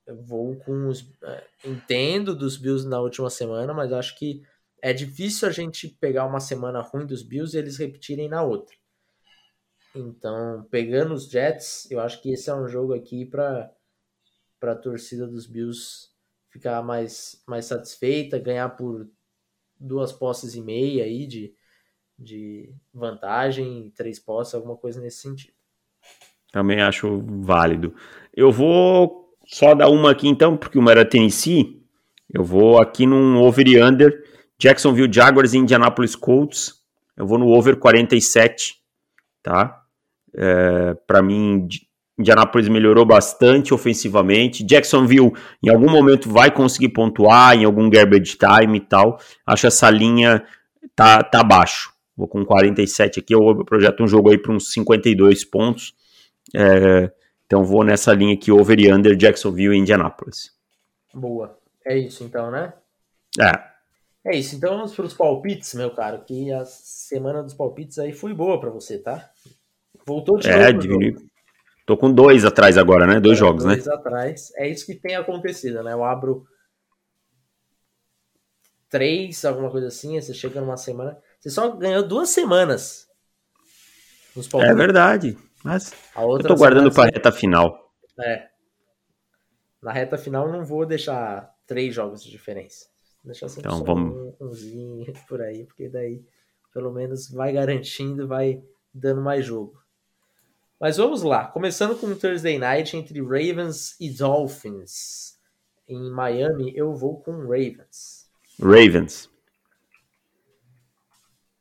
Eu 0.05 0.21
vou 0.21 0.55
com 0.57 0.87
os. 0.87 1.11
É, 1.23 1.43
entendo 1.63 2.35
dos 2.35 2.57
Bills 2.57 2.87
na 2.87 2.99
última 2.99 3.29
semana, 3.29 3.73
mas 3.73 3.91
acho 3.91 4.17
que 4.17 4.43
é 4.81 4.93
difícil 4.93 5.47
a 5.47 5.51
gente 5.51 5.87
pegar 5.87 6.25
uma 6.25 6.39
semana 6.39 6.81
ruim 6.81 7.05
dos 7.05 7.23
Bills 7.23 7.55
e 7.55 7.59
eles 7.59 7.77
repetirem 7.77 8.29
na 8.29 8.43
outra. 8.43 8.75
Então, 9.95 10.67
pegando 10.69 11.13
os 11.13 11.29
Jets, 11.29 11.89
eu 11.89 12.01
acho 12.01 12.21
que 12.21 12.31
esse 12.31 12.49
é 12.49 12.53
um 12.53 12.67
jogo 12.67 12.93
aqui 12.93 13.25
para 13.25 13.71
a 14.61 14.75
torcida 14.75 15.25
dos 15.25 15.47
Bills 15.47 16.09
ficar 16.49 16.81
mais, 16.83 17.41
mais 17.47 17.65
satisfeita, 17.65 18.37
ganhar 18.37 18.69
por 18.69 19.07
duas 19.79 20.11
posses 20.11 20.53
e 20.53 20.61
meia 20.61 21.05
aí 21.05 21.25
de, 21.25 21.53
de 22.19 22.73
vantagem, 22.93 23.91
três 23.95 24.19
posses, 24.19 24.53
alguma 24.53 24.75
coisa 24.75 24.99
nesse 24.99 25.19
sentido. 25.19 25.53
Também 26.51 26.81
acho 26.81 27.21
válido. 27.21 27.95
Eu 28.33 28.51
vou 28.51 29.33
só 29.45 29.73
dar 29.73 29.89
uma 29.89 30.11
aqui 30.11 30.27
então, 30.27 30.57
porque 30.57 30.77
uma 30.77 30.91
era 30.91 31.07
Tennessee. 31.07 31.81
Eu 32.33 32.43
vou 32.43 32.79
aqui 32.81 33.05
num 33.05 33.41
over 33.41 33.65
e 33.67 33.81
under 33.81 34.23
Jacksonville 34.57 35.11
Jaguars 35.11 35.53
e 35.53 35.57
Indianapolis 35.57 36.15
Colts. 36.15 36.83
Eu 37.15 37.25
vou 37.25 37.37
no 37.37 37.47
over 37.49 37.77
47, 37.77 38.81
tá? 39.41 39.84
É, 40.37 40.93
para 41.07 41.21
mim, 41.21 41.67
Indianapolis 42.17 42.69
melhorou 42.69 43.05
bastante 43.05 43.73
ofensivamente. 43.73 44.63
Jacksonville, 44.63 45.33
em 45.63 45.69
algum 45.69 45.89
momento, 45.89 46.29
vai 46.29 46.49
conseguir 46.51 46.89
pontuar, 46.89 47.55
em 47.55 47.65
algum 47.65 47.89
garbage 47.89 48.37
time 48.37 48.77
e 48.77 48.81
tal. 48.81 49.19
Acho 49.45 49.67
essa 49.67 49.89
linha 49.89 50.43
tá, 50.95 51.21
tá 51.23 51.43
baixo. 51.43 51.93
Vou 52.15 52.27
com 52.27 52.45
47 52.45 53.19
aqui. 53.19 53.35
Eu 53.35 53.63
projeto 53.65 54.01
um 54.01 54.07
jogo 54.07 54.29
aí 54.29 54.37
para 54.37 54.53
uns 54.53 54.71
52 54.71 55.43
pontos. 55.43 55.93
É, 56.55 57.11
então 57.45 57.63
vou 57.63 57.83
nessa 57.83 58.13
linha 58.13 58.33
aqui, 58.33 58.51
over 58.51 58.79
e 58.79 58.91
under, 58.91 59.15
Jacksonville 59.15 59.75
e 59.75 59.79
Indianapolis. 59.79 60.51
Boa. 61.13 61.57
É 61.85 61.97
isso 61.97 62.23
então, 62.23 62.49
né? 62.49 62.73
É. 63.39 63.75
É 64.25 64.35
isso. 64.35 64.55
Então 64.55 64.77
vamos 64.77 64.95
para 64.95 65.05
os 65.05 65.13
palpites, 65.13 65.73
meu 65.75 65.91
caro. 65.91 66.23
Que 66.25 66.51
a 66.51 66.65
semana 66.65 67.43
dos 67.43 67.53
palpites 67.53 67.99
aí 67.99 68.13
foi 68.13 68.33
boa 68.33 68.59
para 68.59 68.69
você, 68.69 68.97
tá? 68.97 69.29
Voltou 70.05 70.37
de 70.37 70.47
É, 70.49 70.71
novo. 70.71 70.79
diminui. 70.79 71.15
Tô 71.85 71.95
com 71.97 72.11
dois 72.11 72.45
atrás 72.45 72.77
agora, 72.77 73.05
né? 73.05 73.19
Dois 73.19 73.37
É, 73.37 73.39
jogos, 73.39 73.63
né? 73.65 73.73
dois 73.75 73.87
atrás. 73.87 74.51
É 74.55 74.67
isso 74.67 74.85
que 74.85 74.95
tem 74.95 75.15
acontecido, 75.15 75.83
né? 75.83 75.93
Eu 75.93 76.03
abro 76.03 76.45
três, 78.89 79.43
alguma 79.45 79.69
coisa 79.69 79.87
assim, 79.87 80.19
você 80.19 80.33
chega 80.33 80.61
numa 80.61 80.77
semana. 80.77 81.17
Você 81.39 81.49
só 81.49 81.71
ganhou 81.71 82.07
duas 82.07 82.29
semanas 82.29 83.07
nos 84.35 84.51
É 84.53 84.73
verdade. 84.73 85.37
Mas 85.63 85.93
A 86.15 86.21
eu 86.21 86.37
tô 86.39 86.55
guardando 86.55 86.91
semana 86.91 86.93
pra 86.93 87.05
reta 87.05 87.31
final. 87.31 87.91
É. 88.19 88.47
Na 89.81 89.91
reta 89.91 90.17
final 90.17 90.51
não 90.51 90.63
vou 90.63 90.85
deixar 90.85 91.51
três 91.67 91.93
jogos 91.93 92.23
de 92.23 92.29
diferença. 92.31 92.85
Vou 93.23 93.31
deixar 93.31 93.47
sempre 93.49 93.67
Então, 93.69 93.79
só 93.79 93.83
vamos- 93.83 94.15
um, 94.39 94.47
umzinho 94.47 95.13
por 95.27 95.41
aí, 95.41 95.65
porque 95.65 95.89
daí 95.89 96.23
pelo 96.73 96.91
menos 96.91 97.29
vai 97.31 97.53
garantindo, 97.53 98.27
vai 98.27 98.61
dando 98.93 99.21
mais 99.21 99.45
jogo. 99.45 99.79
Mas 100.79 100.97
vamos 100.97 101.23
lá, 101.23 101.45
começando 101.47 101.97
com 101.97 102.07
o 102.07 102.15
Thursday 102.15 102.59
Night 102.59 102.97
entre 102.97 103.21
Ravens 103.21 103.95
e 103.99 104.09
Dolphins. 104.09 105.37
Em 105.87 106.11
Miami, 106.11 106.73
eu 106.75 106.93
vou 106.93 107.21
com 107.21 107.31
Ravens. 107.43 108.29
Ravens. 108.59 109.29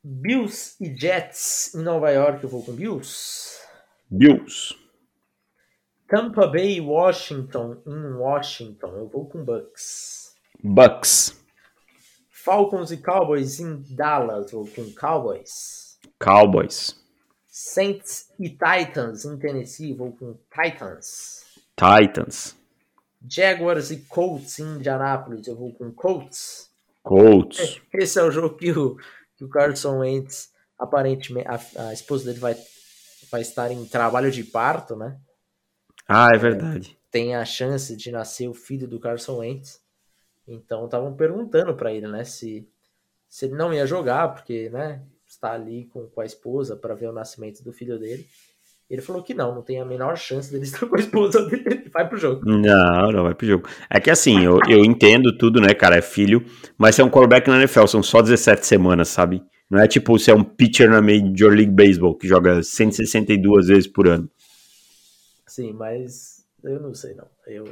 Bills 0.02 0.76
e 0.80 0.94
Jets 0.98 1.74
em 1.74 1.82
Nova 1.82 2.10
York, 2.10 2.42
eu 2.42 2.50
vou 2.50 2.64
com 2.64 2.72
Bills. 2.72 3.60
Bills. 4.10 4.74
Tampa 6.08 6.46
Bay 6.46 6.76
e 6.76 6.80
Washington 6.80 7.82
em 7.86 8.12
Washington, 8.14 8.96
eu 8.96 9.08
vou 9.08 9.28
com 9.28 9.44
Bucks. 9.44 10.34
Bucks. 10.62 11.40
Falcons 12.30 12.90
e 12.90 12.96
Cowboys 12.96 13.60
em 13.60 13.82
Dallas, 13.94 14.52
eu 14.52 14.64
vou 14.64 14.74
com 14.74 14.92
Cowboys. 14.92 15.98
Cowboys. 16.18 17.03
Saints 17.57 18.32
e 18.36 18.50
Titans 18.50 19.24
em 19.24 19.38
Tennessee, 19.38 19.94
vou 19.94 20.11
com 20.11 20.36
Titans. 20.50 21.44
Titans. 21.76 22.57
Jaguars 23.30 23.92
e 23.92 23.98
Colts 23.98 24.59
em 24.59 24.78
Indianapolis, 24.78 25.46
eu 25.46 25.55
vou 25.55 25.72
com 25.72 25.92
Colts. 25.92 26.68
Colts. 27.00 27.80
Esse 27.92 28.18
é 28.18 28.24
o 28.24 28.30
jogo 28.32 28.57
que 28.57 28.72
o, 28.72 28.96
que 29.36 29.44
o 29.44 29.48
Carson 29.48 30.00
Wentz, 30.00 30.50
aparentemente, 30.76 31.46
a, 31.46 31.90
a 31.90 31.92
esposa 31.92 32.24
dele 32.24 32.40
vai, 32.40 32.57
vai 33.30 33.42
estar 33.42 33.70
em 33.70 33.84
trabalho 33.86 34.32
de 34.32 34.42
parto, 34.42 34.96
né? 34.96 35.16
Ah, 36.09 36.30
é 36.34 36.36
verdade. 36.36 36.98
Tem 37.09 37.36
a 37.36 37.44
chance 37.44 37.96
de 37.96 38.11
nascer 38.11 38.48
o 38.48 38.52
filho 38.52 38.88
do 38.88 38.98
Carson 38.98 39.36
Wentz. 39.36 39.80
Então 40.48 40.86
estavam 40.86 41.14
perguntando 41.14 41.72
para 41.76 41.92
ele, 41.92 42.09
né, 42.09 42.24
se, 42.24 42.68
se 43.28 43.44
ele 43.44 43.55
não 43.55 43.72
ia 43.72 43.86
jogar, 43.86 44.34
porque, 44.34 44.68
né, 44.70 45.07
está 45.45 45.53
ali 45.53 45.88
com, 45.92 46.07
com 46.07 46.20
a 46.22 46.24
esposa 46.24 46.74
para 46.74 46.95
ver 46.95 47.09
o 47.09 47.12
nascimento 47.12 47.62
do 47.62 47.72
filho 47.72 47.99
dele. 47.99 48.26
Ele 48.88 49.01
falou 49.01 49.22
que 49.22 49.34
não, 49.34 49.55
não 49.55 49.62
tem 49.62 49.80
a 49.80 49.84
menor 49.84 50.16
chance 50.16 50.51
dele 50.51 50.64
estar 50.64 50.86
com 50.86 50.97
a 50.97 50.99
esposa 50.99 51.45
dele. 51.47 51.90
Vai 51.92 52.09
pro 52.09 52.18
jogo. 52.18 52.42
Não, 52.45 53.12
não 53.12 53.22
vai 53.22 53.34
pro 53.34 53.47
jogo. 53.47 53.68
É 53.90 54.01
que 54.01 54.11
assim, 54.11 54.45
eu, 54.45 54.59
eu 54.68 54.84
entendo 54.84 55.36
tudo, 55.36 55.61
né, 55.61 55.74
cara? 55.74 55.97
É 55.97 56.03
filho, 56.03 56.45
mas 56.78 56.99
é 56.99 57.05
um 57.05 57.11
quarterback 57.11 57.49
na 57.49 57.59
NFL, 57.59 57.86
são 57.86 58.03
só 58.03 58.22
17 58.22 58.66
semanas, 58.66 59.09
sabe? 59.09 59.42
Não 59.70 59.80
é 59.80 59.88
tipo 59.88 60.18
você 60.18 60.30
é 60.30 60.34
um 60.34 60.45
pitcher 60.45 60.90
na 60.90 61.01
Major 61.01 61.51
League 61.51 61.72
Baseball, 61.72 62.16
que 62.16 62.28
joga 62.28 62.62
162 62.62 63.68
vezes 63.68 63.86
por 63.86 64.07
ano. 64.07 64.30
Sim, 65.47 65.72
mas 65.72 66.45
eu 66.62 66.80
não 66.80 66.95
sei 66.95 67.14
não. 67.14 67.26
Eu 67.47 67.64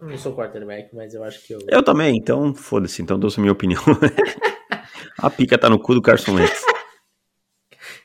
não 0.00 0.16
sou 0.16 0.34
quarterback, 0.34 0.94
mas 0.94 1.14
eu 1.14 1.24
acho 1.24 1.44
que 1.46 1.54
eu. 1.54 1.58
Eu 1.68 1.82
também, 1.82 2.16
então 2.16 2.54
foda-se, 2.54 3.02
então 3.02 3.18
dou 3.18 3.30
minha 3.38 3.52
opinião. 3.52 3.82
A 5.20 5.28
pica 5.30 5.58
tá 5.58 5.68
no 5.68 5.80
cu 5.80 5.94
do 5.94 6.02
Carson 6.02 6.34
Wentz. 6.34 6.62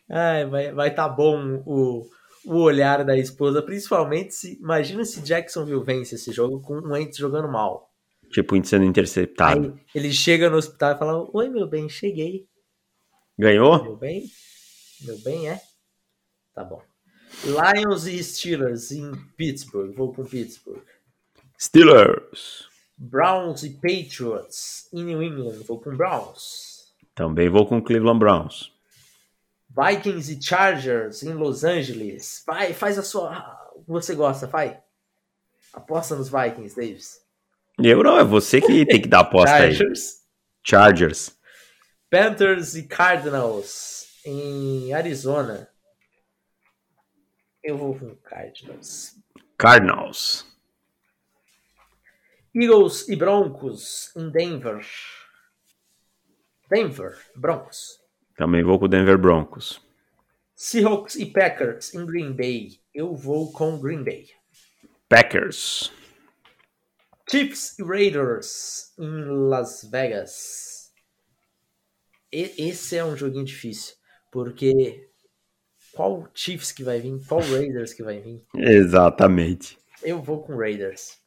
Ai, 0.09 0.45
vai 0.45 0.71
vai 0.71 0.93
tá 0.93 1.07
bom 1.07 1.63
o, 1.65 2.07
o 2.45 2.57
olhar 2.57 3.03
da 3.03 3.17
esposa, 3.17 3.61
principalmente 3.61 4.33
se. 4.33 4.59
Imagina 4.59 5.05
se 5.05 5.21
Jacksonville 5.21 5.83
vence 5.83 6.15
esse 6.15 6.31
jogo 6.31 6.61
com 6.61 6.75
o 6.75 6.91
Wentz 6.91 7.17
jogando 7.17 7.47
mal. 7.47 7.89
Tipo, 8.31 8.63
sendo 8.65 8.85
interceptado. 8.85 9.73
Aí 9.73 9.85
ele 9.93 10.11
chega 10.11 10.49
no 10.49 10.57
hospital 10.57 10.95
e 10.95 10.97
fala: 10.97 11.29
Oi, 11.33 11.49
meu 11.49 11.67
bem, 11.67 11.87
cheguei. 11.87 12.47
Ganhou? 13.37 13.83
Meu 13.83 13.95
bem? 13.95 14.23
Meu 15.01 15.17
bem 15.19 15.49
é? 15.49 15.61
Tá 16.53 16.63
bom. 16.63 16.81
Lions 17.43 18.05
e 18.05 18.23
Steelers 18.23 18.91
em 18.91 19.11
Pittsburgh. 19.35 19.95
Vou 19.95 20.13
com 20.13 20.23
Pittsburgh. 20.23 20.83
Steelers. 21.59 22.67
Browns 22.97 23.63
e 23.63 23.71
Patriots 23.71 24.87
em 24.93 25.03
New 25.03 25.21
England. 25.21 25.63
Vou 25.67 25.79
com 25.79 25.95
Browns. 25.95 26.93
Também 27.15 27.49
vou 27.49 27.65
com 27.65 27.81
Cleveland 27.81 28.19
Browns. 28.19 28.72
Vikings 29.76 30.32
e 30.32 30.41
Chargers 30.41 31.24
em 31.24 31.34
Los 31.34 31.63
Angeles. 31.63 32.43
Vai, 32.45 32.74
faz 32.74 32.99
a 32.99 33.03
sua. 33.03 33.71
o 33.76 33.82
que 33.84 33.91
Você 33.91 34.13
gosta, 34.13 34.45
vai. 34.45 34.82
Aposta 35.74 36.15
nos 36.15 36.30
Vikings, 36.30 36.76
Davis. 36.76 37.21
Eu 37.80 38.03
não, 38.03 38.19
é 38.19 38.24
você 38.24 38.61
que 38.61 38.86
tem 38.86 39.01
que 39.01 39.07
dar 39.07 39.21
aposta 39.21 39.55
aí. 39.55 39.74
Chargers. 39.74 40.21
Chargers. 40.63 41.38
Panthers 42.09 42.76
e 42.76 42.84
Cardinals 42.84 44.07
em 44.24 44.93
Arizona. 44.93 45.67
Eu 47.63 47.78
vou 47.78 47.97
com 47.97 48.15
Cardinals. 48.17 49.15
Cardinals. 49.57 50.45
Eagles 52.55 53.09
e 53.09 53.15
Broncos 53.15 54.15
em 54.15 54.30
Denver. 54.30 54.86
Denver, 56.69 57.17
Broncos. 57.36 58.02
Também 58.36 58.63
vou 58.63 58.79
com 58.79 58.86
o 58.86 58.88
Denver 58.88 59.17
Broncos. 59.17 59.81
Seahawks 60.55 61.15
e 61.15 61.25
Packers 61.25 61.93
em 61.93 62.05
Green 62.05 62.34
Bay. 62.34 62.79
Eu 62.93 63.15
vou 63.15 63.51
com 63.51 63.79
Green 63.79 64.03
Bay. 64.03 64.29
Packers. 65.09 65.91
Chiefs 67.29 67.77
e 67.79 67.84
Raiders 67.84 68.93
em 68.97 69.25
Las 69.49 69.84
Vegas. 69.89 70.91
E- 72.31 72.53
esse 72.69 72.97
é 72.97 73.05
um 73.05 73.15
joguinho 73.15 73.45
difícil, 73.45 73.95
porque 74.31 75.09
qual 75.93 76.27
Chiefs 76.34 76.71
que 76.71 76.84
vai 76.84 76.99
vir, 76.99 77.19
qual 77.27 77.41
Raiders 77.41 77.93
que 77.93 78.03
vai 78.03 78.19
vir? 78.19 78.43
Exatamente. 78.55 79.77
Eu 80.01 80.21
vou 80.21 80.43
com 80.43 80.55
Raiders. 80.57 81.17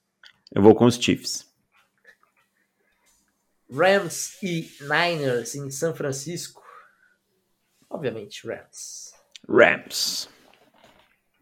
Eu 0.52 0.62
vou 0.62 0.74
com 0.74 0.84
os 0.86 0.96
Chiefs. 0.96 1.46
Rams 3.70 4.40
e 4.42 4.70
Niners 4.80 5.54
em 5.54 5.70
São 5.70 5.94
Francisco. 5.94 6.62
Obviamente, 7.90 8.46
Rams. 8.46 9.12
Rams. 9.48 10.28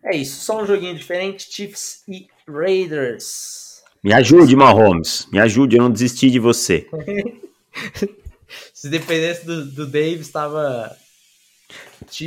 É 0.04 0.16
isso, 0.16 0.44
só 0.44 0.62
um 0.62 0.66
joguinho 0.66 0.94
diferente. 0.94 1.50
Chiefs 1.50 2.02
e 2.06 2.28
Raiders. 2.46 3.82
Me 4.02 4.12
ajude, 4.12 4.54
Mahomes. 4.54 5.26
Me 5.32 5.38
ajude, 5.38 5.76
eu 5.76 5.82
não 5.82 5.90
desisti 5.90 6.30
de 6.30 6.38
você. 6.38 6.86
Se 8.74 8.88
dependesse 8.90 9.46
do, 9.46 9.64
do 9.64 9.86
Davis, 9.86 10.26
estava 10.26 10.94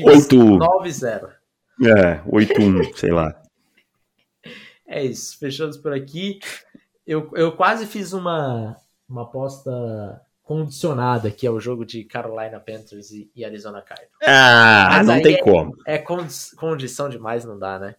Oito. 0.04 0.36
9-0. 0.36 1.30
É, 1.84 2.22
8-1, 2.28 2.96
sei 2.96 3.12
lá. 3.12 3.34
É 4.90 5.04
isso, 5.04 5.38
fechamos 5.38 5.76
por 5.76 5.92
aqui. 5.92 6.40
Eu, 7.06 7.30
eu 7.36 7.52
quase 7.52 7.86
fiz 7.86 8.14
uma, 8.14 8.78
uma 9.08 9.24
aposta 9.24 10.22
condicionada 10.48 11.28
aqui 11.28 11.46
ao 11.46 11.60
jogo 11.60 11.86
de 11.86 12.06
Carolina 12.06 12.58
Panthers 12.58 13.12
e, 13.12 13.30
e 13.36 13.44
Arizona 13.44 13.82
Cardinals. 13.82 14.14
Ah, 14.26 14.88
Mas 14.92 15.08
não 15.08 15.14
aí 15.16 15.22
tem 15.22 15.36
é- 15.36 15.44
como. 15.44 15.76
É 15.86 15.98
condi 15.98 16.34
condição 16.56 17.10
demais, 17.10 17.44
não 17.44 17.60
dá, 17.60 17.78
né? 17.78 17.96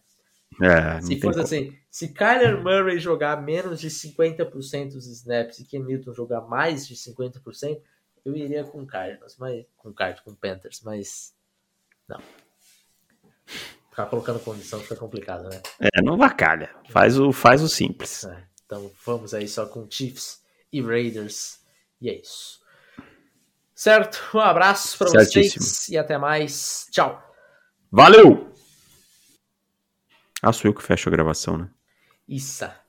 É, 0.59 0.95
não 0.95 1.01
Se 1.03 1.09
tem 1.09 1.21
fosse 1.21 1.33
como. 1.35 1.43
assim, 1.45 1.77
se 1.91 2.07
Kyler 2.11 2.59
Murray 2.61 2.97
jogar 2.97 3.39
menos 3.39 3.79
de 3.79 3.87
50% 3.89 4.93
dos 4.93 5.05
snaps 5.05 5.59
e 5.59 5.63
Ken 5.63 5.79
Newton 5.83 6.11
jogar 6.11 6.41
mais 6.41 6.87
de 6.87 6.95
50%, 6.95 7.79
eu 8.25 8.35
iria 8.35 8.63
com 8.63 8.83
Cardinals, 8.83 9.37
mas 9.37 9.63
com 9.77 9.93
Cardinals, 9.93 10.25
com 10.25 10.33
Panthers, 10.33 10.81
mas 10.83 11.35
não. 12.07 12.19
Ficar 13.91 14.07
colocando 14.07 14.39
condição 14.39 14.79
fica 14.79 14.95
complicado, 14.95 15.43
né? 15.49 15.61
É, 15.79 16.01
não 16.01 16.17
vacalha. 16.17 16.71
Faz 16.89 17.19
o, 17.19 17.31
faz 17.31 17.61
o 17.61 17.69
simples. 17.69 18.23
É, 18.23 18.43
então 18.65 18.89
vamos 19.05 19.35
aí 19.35 19.47
só 19.47 19.67
com 19.67 19.85
Chiefs 19.89 20.41
e 20.73 20.81
Raiders. 20.81 21.58
E 22.01 22.09
é 22.09 22.19
isso. 22.19 22.59
Certo? 23.73 24.19
Um 24.33 24.39
abraço 24.39 24.97
para 24.97 25.07
vocês 25.09 25.87
e 25.89 25.97
até 25.97 26.17
mais. 26.17 26.87
Tchau. 26.91 27.23
Valeu! 27.91 28.53
Ah, 30.41 30.53
sou 30.53 30.69
eu 30.69 30.75
que 30.75 30.83
fecho 30.83 31.09
a 31.09 31.11
gravação, 31.11 31.57
né? 31.57 31.69
Issa. 32.27 32.79